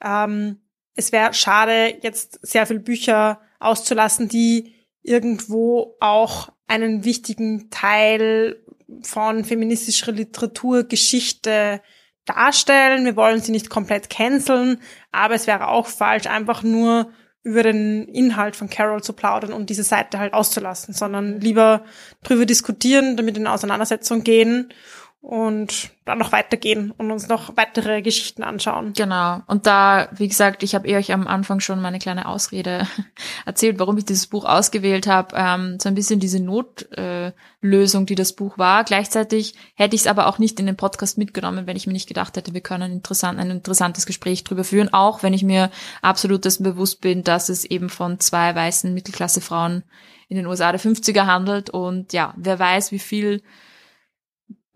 ähm, 0.03 0.61
es 0.95 1.13
wäre 1.13 1.35
schade, 1.35 1.99
jetzt 2.03 2.41
sehr 2.43 2.67
viele 2.67 2.81
Bücher 2.81 3.41
auszulassen, 3.61 4.29
die 4.29 4.75
irgendwo 5.03 5.97
auch 6.01 6.51
einen 6.67 7.05
wichtigen 7.05 7.71
Teil 7.71 8.57
von 9.03 9.45
feministischer 9.45 10.13
Literatur, 10.13 10.85
Geschichte 10.85 11.81
darstellen. 12.25 13.05
Wir 13.05 13.17
wollen 13.17 13.41
sie 13.41 13.53
nicht 13.53 13.71
komplett 13.71 14.11
canceln, 14.11 14.81
aber 15.13 15.35
es 15.35 15.47
wäre 15.47 15.69
auch 15.69 15.87
falsch, 15.87 16.27
einfach 16.27 16.63
nur 16.63 17.11
über 17.43 17.63
den 17.63 18.07
Inhalt 18.09 18.57
von 18.57 18.69
Carol 18.69 19.03
zu 19.03 19.13
plaudern 19.13 19.53
und 19.53 19.71
diese 19.71 19.85
Seite 19.85 20.19
halt 20.19 20.35
auszulassen, 20.35 20.93
sondern 20.93 21.41
lieber 21.41 21.85
drüber 22.23 22.45
diskutieren, 22.45 23.17
damit 23.17 23.39
in 23.39 23.47
Auseinandersetzung 23.47 24.23
gehen 24.23 24.73
und 25.21 25.91
dann 26.05 26.19
noch 26.19 26.31
weitergehen 26.31 26.93
und 26.93 27.11
uns 27.11 27.29
noch 27.29 27.57
weitere 27.57 28.03
Geschichten 28.03 28.45
anschauen. 28.45 28.93
Genau. 28.97 29.43
Und 29.47 29.67
da, 29.67 30.09
wie 30.13 30.29
gesagt, 30.29 30.63
ich 30.63 30.77
habe 30.77 30.87
eh 30.87 30.97
euch 30.97 31.13
am 31.13 31.27
Anfang 31.27 31.59
schon 31.59 31.83
meine 31.83 31.99
kleine 31.99 32.29
Ausrede 32.29 32.87
erzählt, 33.47 33.79
warum 33.81 33.99
ich 33.99 34.05
dieses 34.05 34.29
Buch 34.29 34.45
ausgewählt 34.45 35.09
habe. 35.09 35.35
Ähm, 35.37 35.79
so 35.81 35.89
ein 35.89 35.97
bisschen 35.97 36.21
diese 36.21 36.41
Notlösung, 36.41 38.03
äh, 38.03 38.07
die 38.07 38.15
das 38.15 38.33
Buch 38.33 38.59
war. 38.59 38.85
Gleichzeitig 38.85 39.55
hätte 39.75 39.97
ich 39.97 40.03
es 40.03 40.07
aber 40.07 40.29
auch 40.29 40.39
nicht 40.39 40.61
in 40.61 40.67
den 40.67 40.77
Podcast 40.77 41.19
mitgenommen, 41.19 41.67
wenn 41.67 41.77
ich 41.77 41.89
mir 41.89 41.93
nicht 41.93 42.09
gedacht 42.09 42.37
hätte, 42.37 42.55
wir 42.55 42.61
können 42.61 42.85
ein, 42.85 42.93
interessant, 42.93 43.41
ein 43.41 43.51
interessantes 43.51 44.07
Gespräch 44.07 44.45
drüber 44.45 44.63
führen, 44.63 44.95
auch 44.95 45.25
wenn 45.25 45.35
ich 45.35 45.43
mir 45.43 45.71
absolut 46.01 46.45
dessen 46.45 46.63
bewusst 46.63 47.01
bin, 47.01 47.25
dass 47.25 47.49
es 47.49 47.65
eben 47.65 47.91
von 47.91 48.21
zwei 48.21 48.55
weißen 48.55 48.95
Mittelklassefrauen 48.95 49.83
in 50.29 50.37
den 50.37 50.47
USA 50.47 50.71
der 50.71 50.81
50er 50.81 51.27
handelt. 51.27 51.71
Und 51.71 52.13
ja, 52.13 52.35
wer 52.37 52.59
weiß, 52.59 52.93
wie 52.93 53.01
viel 53.01 53.43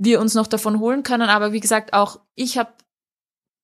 wir 0.05 0.21
uns 0.21 0.35
noch 0.35 0.47
davon 0.47 0.81
holen 0.81 1.03
können. 1.03 1.29
Aber 1.29 1.53
wie 1.53 1.61
gesagt, 1.61 1.93
auch 1.93 2.21
ich 2.35 2.59
habe 2.59 2.73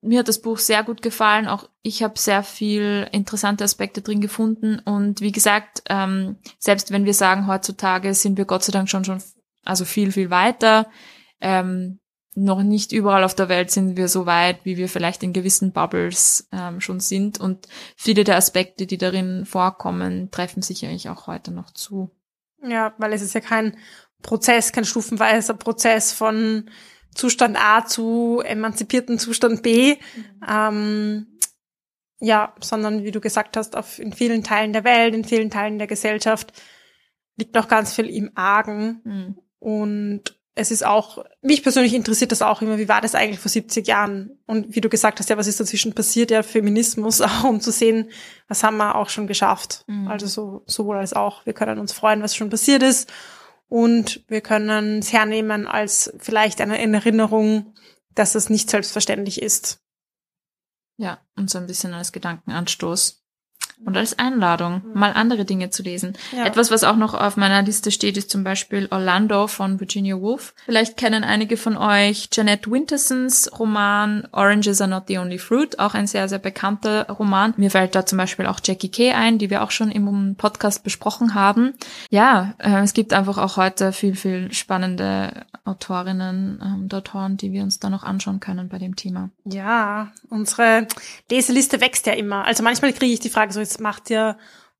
mir 0.00 0.20
hat 0.20 0.28
das 0.28 0.40
Buch 0.40 0.58
sehr 0.58 0.84
gut 0.84 1.02
gefallen. 1.02 1.48
Auch 1.48 1.68
ich 1.82 2.02
habe 2.02 2.18
sehr 2.18 2.42
viel 2.42 3.08
interessante 3.10 3.64
Aspekte 3.64 4.00
drin 4.00 4.20
gefunden. 4.20 4.78
Und 4.78 5.20
wie 5.20 5.32
gesagt, 5.32 5.82
ähm, 5.88 6.36
selbst 6.58 6.92
wenn 6.92 7.04
wir 7.04 7.14
sagen, 7.14 7.48
heutzutage 7.48 8.14
sind 8.14 8.38
wir 8.38 8.44
Gott 8.44 8.62
sei 8.62 8.72
Dank 8.72 8.88
schon 8.88 9.04
schon 9.04 9.22
also 9.64 9.84
viel, 9.84 10.12
viel 10.12 10.30
weiter. 10.30 10.88
Ähm, 11.40 11.98
noch 12.34 12.62
nicht 12.62 12.92
überall 12.92 13.24
auf 13.24 13.34
der 13.34 13.48
Welt 13.48 13.70
sind 13.72 13.96
wir 13.96 14.06
so 14.06 14.24
weit, 14.24 14.64
wie 14.64 14.76
wir 14.76 14.88
vielleicht 14.88 15.24
in 15.24 15.32
gewissen 15.32 15.72
Bubbles 15.72 16.48
ähm, 16.52 16.80
schon 16.80 17.00
sind. 17.00 17.40
Und 17.40 17.66
viele 17.96 18.22
der 18.22 18.36
Aspekte, 18.36 18.86
die 18.86 18.98
darin 18.98 19.44
vorkommen, 19.44 20.30
treffen 20.30 20.62
sich 20.62 20.86
eigentlich 20.86 21.08
auch 21.08 21.26
heute 21.26 21.50
noch 21.50 21.72
zu. 21.72 22.10
Ja, 22.62 22.94
weil 22.98 23.12
es 23.12 23.22
ist 23.22 23.34
ja 23.34 23.40
kein 23.40 23.76
Prozess, 24.22 24.72
kein 24.72 24.84
stufenweiser 24.84 25.54
Prozess 25.54 26.12
von 26.12 26.70
Zustand 27.14 27.56
A 27.60 27.84
zu 27.84 28.42
emanzipierten 28.44 29.18
Zustand 29.18 29.62
B. 29.62 29.94
Mhm. 29.94 30.24
Ähm, 30.48 31.26
ja, 32.20 32.54
sondern 32.60 33.04
wie 33.04 33.12
du 33.12 33.20
gesagt 33.20 33.56
hast, 33.56 33.76
auf, 33.76 33.98
in 33.98 34.12
vielen 34.12 34.42
Teilen 34.42 34.72
der 34.72 34.84
Welt, 34.84 35.14
in 35.14 35.24
vielen 35.24 35.50
Teilen 35.50 35.78
der 35.78 35.86
Gesellschaft 35.86 36.52
liegt 37.36 37.54
noch 37.54 37.68
ganz 37.68 37.94
viel 37.94 38.08
im 38.08 38.32
Argen. 38.34 39.00
Mhm. 39.04 39.38
Und 39.60 40.38
es 40.54 40.72
ist 40.72 40.84
auch, 40.84 41.24
mich 41.40 41.62
persönlich 41.62 41.94
interessiert 41.94 42.32
das 42.32 42.42
auch 42.42 42.62
immer, 42.62 42.78
wie 42.78 42.88
war 42.88 43.00
das 43.00 43.14
eigentlich 43.14 43.38
vor 43.38 43.48
70 43.48 43.86
Jahren? 43.86 44.40
Und 44.46 44.74
wie 44.74 44.80
du 44.80 44.88
gesagt 44.88 45.20
hast, 45.20 45.30
ja, 45.30 45.36
was 45.36 45.46
ist 45.46 45.60
dazwischen 45.60 45.94
passiert? 45.94 46.32
Ja, 46.32 46.42
Feminismus, 46.42 47.20
auch 47.20 47.44
um 47.44 47.60
zu 47.60 47.70
sehen, 47.70 48.10
was 48.48 48.64
haben 48.64 48.76
wir 48.76 48.96
auch 48.96 49.08
schon 49.08 49.28
geschafft. 49.28 49.84
Mhm. 49.86 50.08
Also 50.08 50.26
so, 50.26 50.62
sowohl 50.66 50.96
als 50.96 51.12
auch. 51.12 51.46
Wir 51.46 51.52
können 51.52 51.78
uns 51.78 51.92
freuen, 51.92 52.22
was 52.22 52.34
schon 52.34 52.50
passiert 52.50 52.82
ist. 52.82 53.08
Und 53.68 54.24
wir 54.28 54.40
können 54.40 54.98
es 54.98 55.12
hernehmen 55.12 55.66
als 55.66 56.12
vielleicht 56.18 56.60
eine 56.60 56.78
Erinnerung, 56.78 57.74
dass 58.14 58.34
es 58.34 58.50
nicht 58.50 58.70
selbstverständlich 58.70 59.42
ist. 59.42 59.80
Ja, 60.96 61.20
und 61.36 61.50
so 61.50 61.58
ein 61.58 61.66
bisschen 61.66 61.94
als 61.94 62.12
Gedankenanstoß. 62.12 63.24
Und 63.84 63.96
als 63.96 64.18
Einladung, 64.18 64.82
mal 64.92 65.12
andere 65.12 65.44
Dinge 65.44 65.70
zu 65.70 65.82
lesen. 65.82 66.14
Ja. 66.36 66.44
Etwas, 66.44 66.70
was 66.70 66.84
auch 66.84 66.96
noch 66.96 67.14
auf 67.14 67.36
meiner 67.36 67.62
Liste 67.62 67.90
steht, 67.90 68.16
ist 68.16 68.30
zum 68.30 68.44
Beispiel 68.44 68.88
Orlando 68.90 69.46
von 69.46 69.80
Virginia 69.80 70.20
Woolf. 70.20 70.54
Vielleicht 70.64 70.96
kennen 70.96 71.24
einige 71.24 71.56
von 71.56 71.76
euch 71.76 72.28
Jeanette 72.30 72.70
Wintersons 72.70 73.50
Roman 73.58 74.26
Oranges 74.32 74.80
are 74.80 74.90
not 74.90 75.04
the 75.08 75.18
only 75.18 75.38
fruit, 75.38 75.78
auch 75.78 75.94
ein 75.94 76.06
sehr, 76.06 76.28
sehr 76.28 76.38
bekannter 76.38 77.06
Roman. 77.08 77.54
Mir 77.56 77.70
fällt 77.70 77.94
da 77.94 78.04
zum 78.04 78.18
Beispiel 78.18 78.46
auch 78.46 78.60
Jackie 78.62 78.90
Kay 78.90 79.12
ein, 79.12 79.38
die 79.38 79.50
wir 79.50 79.62
auch 79.62 79.70
schon 79.70 79.90
im 79.90 80.34
Podcast 80.36 80.84
besprochen 80.84 81.34
haben. 81.34 81.74
Ja, 82.10 82.54
äh, 82.58 82.82
es 82.82 82.94
gibt 82.94 83.12
einfach 83.12 83.38
auch 83.38 83.56
heute 83.56 83.92
viel, 83.92 84.16
viel 84.16 84.52
spannende 84.52 85.46
Autorinnen 85.64 86.60
ähm, 86.62 86.82
und 86.82 86.94
Autoren, 86.94 87.36
die 87.36 87.52
wir 87.52 87.62
uns 87.62 87.78
da 87.78 87.90
noch 87.90 88.02
anschauen 88.02 88.40
können 88.40 88.68
bei 88.68 88.78
dem 88.78 88.96
Thema. 88.96 89.30
Ja, 89.44 90.08
unsere 90.30 90.86
Leseliste 91.30 91.80
wächst 91.80 92.06
ja 92.06 92.14
immer. 92.14 92.44
Also 92.44 92.62
manchmal 92.62 92.92
kriege 92.92 93.12
ich 93.12 93.20
die 93.20 93.30
Frage 93.30 93.52
so, 93.52 93.60
jetzt 93.68 93.80
macht 93.80 94.08
ihr, 94.08 94.38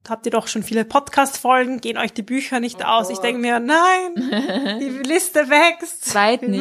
habt 0.09 0.25
ihr 0.25 0.33
doch 0.33 0.49
schon 0.49 0.63
viele 0.63 0.87
Podcast-Folgen, 0.87 1.81
gehen 1.81 1.99
euch 1.99 2.15
die 2.15 2.23
Bücher 2.23 2.59
nicht 2.59 2.81
oh 2.81 2.85
aus. 2.85 3.11
Ich 3.11 3.19
denke 3.19 3.41
mir, 3.41 3.61
nein, 3.61 4.15
die 4.81 5.07
Liste 5.07 5.51
wächst. 5.51 6.15
Weit 6.15 6.43
nicht, 6.43 6.61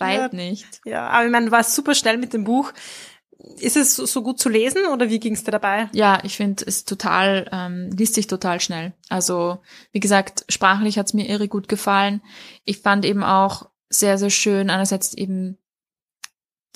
weit 0.00 0.32
nicht. 0.32 0.80
Ja, 0.84 1.08
aber 1.08 1.26
ich 1.26 1.30
meine, 1.30 1.46
du 1.46 1.52
warst 1.52 1.74
super 1.74 1.94
schnell 1.94 2.18
mit 2.18 2.32
dem 2.32 2.42
Buch. 2.42 2.72
Ist 3.60 3.76
es 3.76 3.94
so 3.94 4.22
gut 4.22 4.40
zu 4.40 4.48
lesen 4.48 4.86
oder 4.92 5.10
wie 5.10 5.20
ging 5.20 5.34
es 5.34 5.44
dir 5.44 5.52
dabei? 5.52 5.88
Ja, 5.92 6.18
ich 6.24 6.36
finde 6.36 6.64
es 6.66 6.84
total, 6.84 7.48
ähm, 7.52 7.90
liest 7.96 8.14
sich 8.14 8.26
total 8.26 8.60
schnell. 8.60 8.94
Also, 9.08 9.58
wie 9.92 10.00
gesagt, 10.00 10.44
sprachlich 10.48 10.98
hat 10.98 11.06
es 11.06 11.14
mir 11.14 11.28
irre 11.28 11.46
gut 11.46 11.68
gefallen. 11.68 12.20
Ich 12.64 12.78
fand 12.78 13.04
eben 13.04 13.22
auch 13.22 13.70
sehr, 13.88 14.18
sehr 14.18 14.30
schön, 14.30 14.70
einerseits 14.70 15.14
eben 15.14 15.56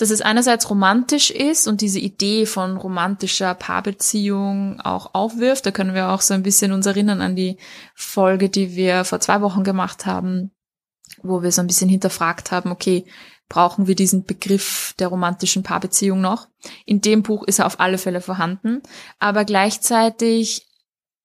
dass 0.03 0.11
es 0.11 0.21
einerseits 0.21 0.69
romantisch 0.69 1.31
ist 1.31 1.69
und 1.69 1.81
diese 1.81 2.01
Idee 2.01 2.45
von 2.45 2.77
romantischer 2.77 3.55
Paarbeziehung 3.55 4.81
auch 4.81 5.15
aufwirft. 5.15 5.65
Da 5.65 5.71
können 5.71 5.95
wir 5.95 6.09
auch 6.09 6.23
so 6.23 6.35
ein 6.35 6.43
bisschen 6.43 6.73
uns 6.73 6.87
erinnern 6.87 7.21
an 7.21 7.37
die 7.37 7.57
Folge, 7.95 8.49
die 8.49 8.75
wir 8.75 9.05
vor 9.05 9.21
zwei 9.21 9.41
Wochen 9.43 9.63
gemacht 9.63 10.05
haben, 10.05 10.51
wo 11.23 11.45
wir 11.45 11.53
so 11.53 11.61
ein 11.61 11.69
bisschen 11.69 11.89
hinterfragt 11.89 12.51
haben, 12.51 12.73
okay, 12.73 13.05
brauchen 13.49 13.87
wir 13.87 13.95
diesen 13.95 14.25
Begriff 14.25 14.93
der 14.99 15.07
romantischen 15.07 15.63
Paarbeziehung 15.63 16.21
noch? 16.21 16.49
In 16.85 17.01
dem 17.01 17.23
Buch 17.23 17.45
ist 17.45 17.61
er 17.61 17.67
auf 17.67 17.79
alle 17.79 17.99
Fälle 17.99 18.21
vorhanden, 18.21 18.83
aber 19.21 19.45
gleichzeitig 19.45 20.67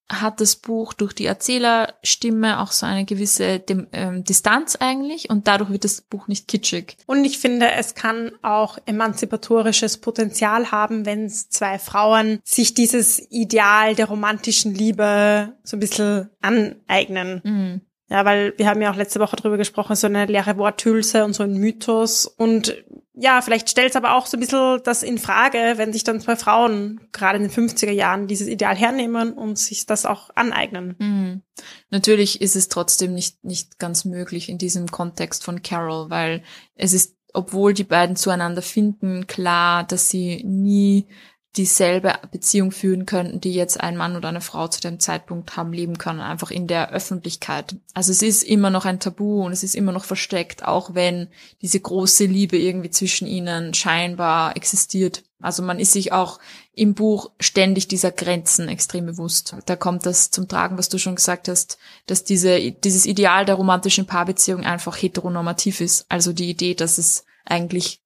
hat 0.09 0.39
das 0.39 0.55
Buch 0.55 0.93
durch 0.93 1.13
die 1.13 1.25
Erzählerstimme 1.25 2.61
auch 2.61 2.71
so 2.71 2.85
eine 2.85 3.05
gewisse 3.05 3.59
Dem 3.59 3.87
ähm, 3.91 4.23
Distanz 4.23 4.77
eigentlich 4.77 5.29
und 5.29 5.47
dadurch 5.47 5.69
wird 5.69 5.83
das 5.83 6.01
Buch 6.01 6.27
nicht 6.27 6.47
kitschig. 6.47 6.97
Und 7.05 7.25
ich 7.25 7.39
finde, 7.39 7.71
es 7.71 7.93
kann 7.93 8.31
auch 8.41 8.77
emanzipatorisches 8.85 9.97
Potenzial 9.97 10.71
haben, 10.71 11.05
wenn 11.05 11.29
zwei 11.29 11.77
Frauen 11.77 12.39
sich 12.45 12.73
dieses 12.73 13.19
Ideal 13.31 13.95
der 13.95 14.07
romantischen 14.07 14.73
Liebe 14.73 15.53
so 15.63 15.75
ein 15.75 15.81
bisschen 15.81 16.29
aneignen. 16.41 17.41
Mhm. 17.43 17.81
Ja, 18.09 18.23
weil 18.23 18.53
wir 18.57 18.69
haben 18.69 18.81
ja 18.81 18.91
auch 18.91 18.95
letzte 18.95 19.19
Woche 19.19 19.35
drüber 19.35 19.57
gesprochen, 19.57 19.97
so 19.97 20.07
eine 20.07 20.25
leere 20.25 20.57
Worthülse 20.57 21.25
und 21.25 21.33
so 21.33 21.43
ein 21.43 21.57
Mythos. 21.57 22.25
Und 22.25 22.81
ja, 23.19 23.41
vielleicht 23.41 23.69
stellt 23.69 23.89
es 23.89 23.95
aber 23.95 24.15
auch 24.15 24.27
so 24.27 24.37
ein 24.37 24.41
bisschen 24.41 24.79
das 24.83 25.01
in 25.01 25.17
Frage, 25.17 25.73
wenn 25.77 25.91
sich 25.91 26.03
dann 26.03 26.21
zwei 26.21 26.35
Frauen 26.35 27.01
gerade 27.11 27.37
in 27.37 27.49
den 27.49 27.51
50er 27.51 27.91
Jahren 27.91 28.27
dieses 28.27 28.47
Ideal 28.47 28.75
hernehmen 28.75 29.33
und 29.33 29.57
sich 29.57 29.87
das 29.87 30.05
auch 30.05 30.29
aneignen. 30.35 30.95
Mhm. 30.99 31.41
Natürlich 31.89 32.41
ist 32.41 32.55
es 32.55 32.69
trotzdem 32.69 33.15
nicht, 33.15 33.43
nicht 33.43 33.79
ganz 33.79 34.05
möglich 34.05 34.49
in 34.49 34.59
diesem 34.59 34.91
Kontext 34.91 35.43
von 35.43 35.63
Carol, 35.63 36.11
weil 36.11 36.43
es 36.75 36.93
ist, 36.93 37.15
obwohl 37.33 37.73
die 37.73 37.83
beiden 37.83 38.15
zueinander 38.15 38.61
finden, 38.61 39.25
klar, 39.25 39.83
dass 39.83 40.09
sie 40.09 40.43
nie 40.43 41.07
dieselbe 41.55 42.13
Beziehung 42.31 42.71
führen 42.71 43.05
könnten, 43.05 43.41
die 43.41 43.53
jetzt 43.53 43.79
ein 43.79 43.97
Mann 43.97 44.15
oder 44.15 44.29
eine 44.29 44.41
Frau 44.41 44.67
zu 44.67 44.79
dem 44.79 44.99
Zeitpunkt 44.99 45.57
haben 45.57 45.73
leben 45.73 45.97
können, 45.97 46.19
einfach 46.19 46.51
in 46.51 46.67
der 46.67 46.91
Öffentlichkeit. 46.91 47.75
Also 47.93 48.11
es 48.11 48.21
ist 48.21 48.43
immer 48.43 48.69
noch 48.69 48.85
ein 48.85 48.99
Tabu 48.99 49.43
und 49.43 49.51
es 49.51 49.63
ist 49.63 49.75
immer 49.75 49.91
noch 49.91 50.05
versteckt, 50.05 50.65
auch 50.65 50.93
wenn 50.93 51.29
diese 51.61 51.79
große 51.79 52.25
Liebe 52.25 52.57
irgendwie 52.57 52.91
zwischen 52.91 53.27
ihnen 53.27 53.73
scheinbar 53.73 54.55
existiert. 54.55 55.23
Also 55.39 55.63
man 55.63 55.79
ist 55.79 55.93
sich 55.93 56.11
auch 56.11 56.39
im 56.73 56.93
Buch 56.93 57.31
ständig 57.39 57.87
dieser 57.87 58.11
Grenzen 58.11 58.67
extrem 58.69 59.05
bewusst. 59.05 59.55
Da 59.65 59.75
kommt 59.75 60.05
das 60.05 60.31
zum 60.31 60.47
Tragen, 60.47 60.77
was 60.77 60.89
du 60.89 60.97
schon 60.97 61.15
gesagt 61.15 61.47
hast, 61.47 61.77
dass 62.05 62.23
diese, 62.23 62.71
dieses 62.71 63.05
Ideal 63.05 63.45
der 63.45 63.55
romantischen 63.55 64.05
Paarbeziehung 64.05 64.63
einfach 64.63 64.95
heteronormativ 64.95 65.81
ist. 65.81 66.05
Also 66.09 66.33
die 66.33 66.49
Idee, 66.49 66.73
dass 66.73 66.97
es 66.97 67.25
eigentlich 67.45 68.01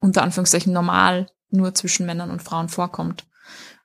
unter 0.00 0.22
Anführungszeichen 0.22 0.72
normal 0.72 1.28
nur 1.50 1.74
zwischen 1.74 2.06
Männern 2.06 2.30
und 2.30 2.42
Frauen 2.42 2.68
vorkommt. 2.68 3.24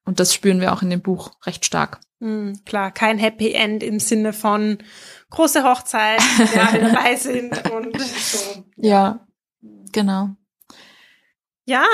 Und 0.04 0.19
das 0.19 0.34
spüren 0.34 0.62
wir 0.62 0.74
auch 0.74 0.82
in 0.82 0.89
dem 0.89 1.02
Buch 1.02 1.32
recht 1.45 1.65
stark. 1.65 2.00
Mhm, 2.19 2.63
klar, 2.65 2.91
kein 2.91 3.17
Happy 3.17 3.52
End 3.54 3.84
im 3.84 4.00
Sinne 4.00 4.34
von 4.34 4.78
große 5.30 5.63
Hochzeit, 5.63 6.19
wir 6.19 6.82
dabei 6.93 7.15
sind 7.15 7.69
und 7.71 8.00
so. 8.00 8.63
Ja, 8.78 9.26
genau. 9.91 10.30
Ja, 11.65 11.86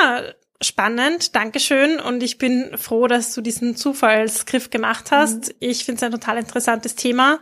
spannend, 0.61 1.35
Dankeschön. 1.35 1.99
Und 1.99 2.23
ich 2.23 2.37
bin 2.37 2.77
froh, 2.77 3.07
dass 3.07 3.33
du 3.33 3.41
diesen 3.41 3.75
Zufallsgriff 3.75 4.69
gemacht 4.69 5.11
hast. 5.11 5.49
Mhm. 5.49 5.55
Ich 5.59 5.85
finde 5.85 5.97
es 5.97 6.03
ein 6.03 6.11
total 6.11 6.37
interessantes 6.37 6.95
Thema. 6.95 7.39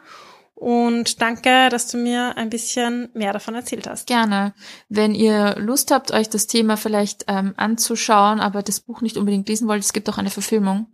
Und 0.55 1.21
danke, 1.21 1.67
dass 1.69 1.87
du 1.89 1.97
mir 1.97 2.37
ein 2.37 2.49
bisschen 2.49 3.09
mehr 3.13 3.33
davon 3.33 3.55
erzählt 3.55 3.87
hast. 3.87 4.07
Gerne. 4.07 4.53
Wenn 4.87 5.13
ihr 5.13 5.55
Lust 5.59 5.91
habt, 5.91 6.11
euch 6.11 6.29
das 6.29 6.47
Thema 6.47 6.77
vielleicht 6.77 7.25
ähm, 7.27 7.53
anzuschauen, 7.57 8.39
aber 8.39 8.63
das 8.63 8.79
Buch 8.79 9.01
nicht 9.01 9.17
unbedingt 9.17 9.49
lesen 9.49 9.67
wollt, 9.67 9.83
es 9.83 9.93
gibt 9.93 10.09
auch 10.09 10.17
eine 10.17 10.29
Verfilmung 10.29 10.87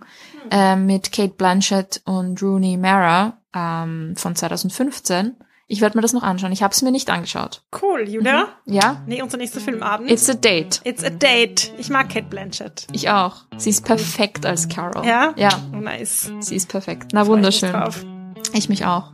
hm. 0.49 0.51
äh, 0.51 0.75
mit 0.75 1.11
Kate 1.11 1.35
Blanchett 1.35 2.01
und 2.05 2.41
Rooney 2.41 2.77
Mara 2.77 3.37
ähm, 3.55 4.15
von 4.17 4.35
2015. 4.35 5.35
Ich 5.67 5.79
werde 5.79 5.97
mir 5.97 6.01
das 6.01 6.11
noch 6.11 6.23
anschauen. 6.23 6.51
Ich 6.51 6.63
habe 6.63 6.73
es 6.73 6.81
mir 6.81 6.91
nicht 6.91 7.09
angeschaut. 7.09 7.61
Cool, 7.81 8.09
Julia. 8.09 8.47
Mhm. 8.65 8.73
Ja? 8.73 9.01
Nee, 9.05 9.21
unser 9.21 9.37
nächster 9.37 9.61
Filmabend. 9.61 10.11
It's 10.11 10.29
a 10.29 10.33
date. 10.33 10.81
It's 10.83 11.01
a 11.01 11.09
date. 11.09 11.71
Ich 11.77 11.89
mag 11.89 12.09
Kate 12.09 12.25
Blanchett. 12.29 12.87
Ich 12.91 13.09
auch. 13.09 13.45
Sie 13.55 13.69
ist 13.69 13.85
perfekt 13.85 14.45
als 14.45 14.67
Carol. 14.67 15.05
Ja? 15.05 15.33
Ja. 15.37 15.49
Oh, 15.73 15.77
nice. 15.77 16.29
Sie 16.41 16.57
ist 16.57 16.67
perfekt. 16.67 17.11
Na, 17.13 17.25
wunderschön. 17.25 17.73
Ich 18.51 18.67
mich 18.67 18.85
auch. 18.85 19.13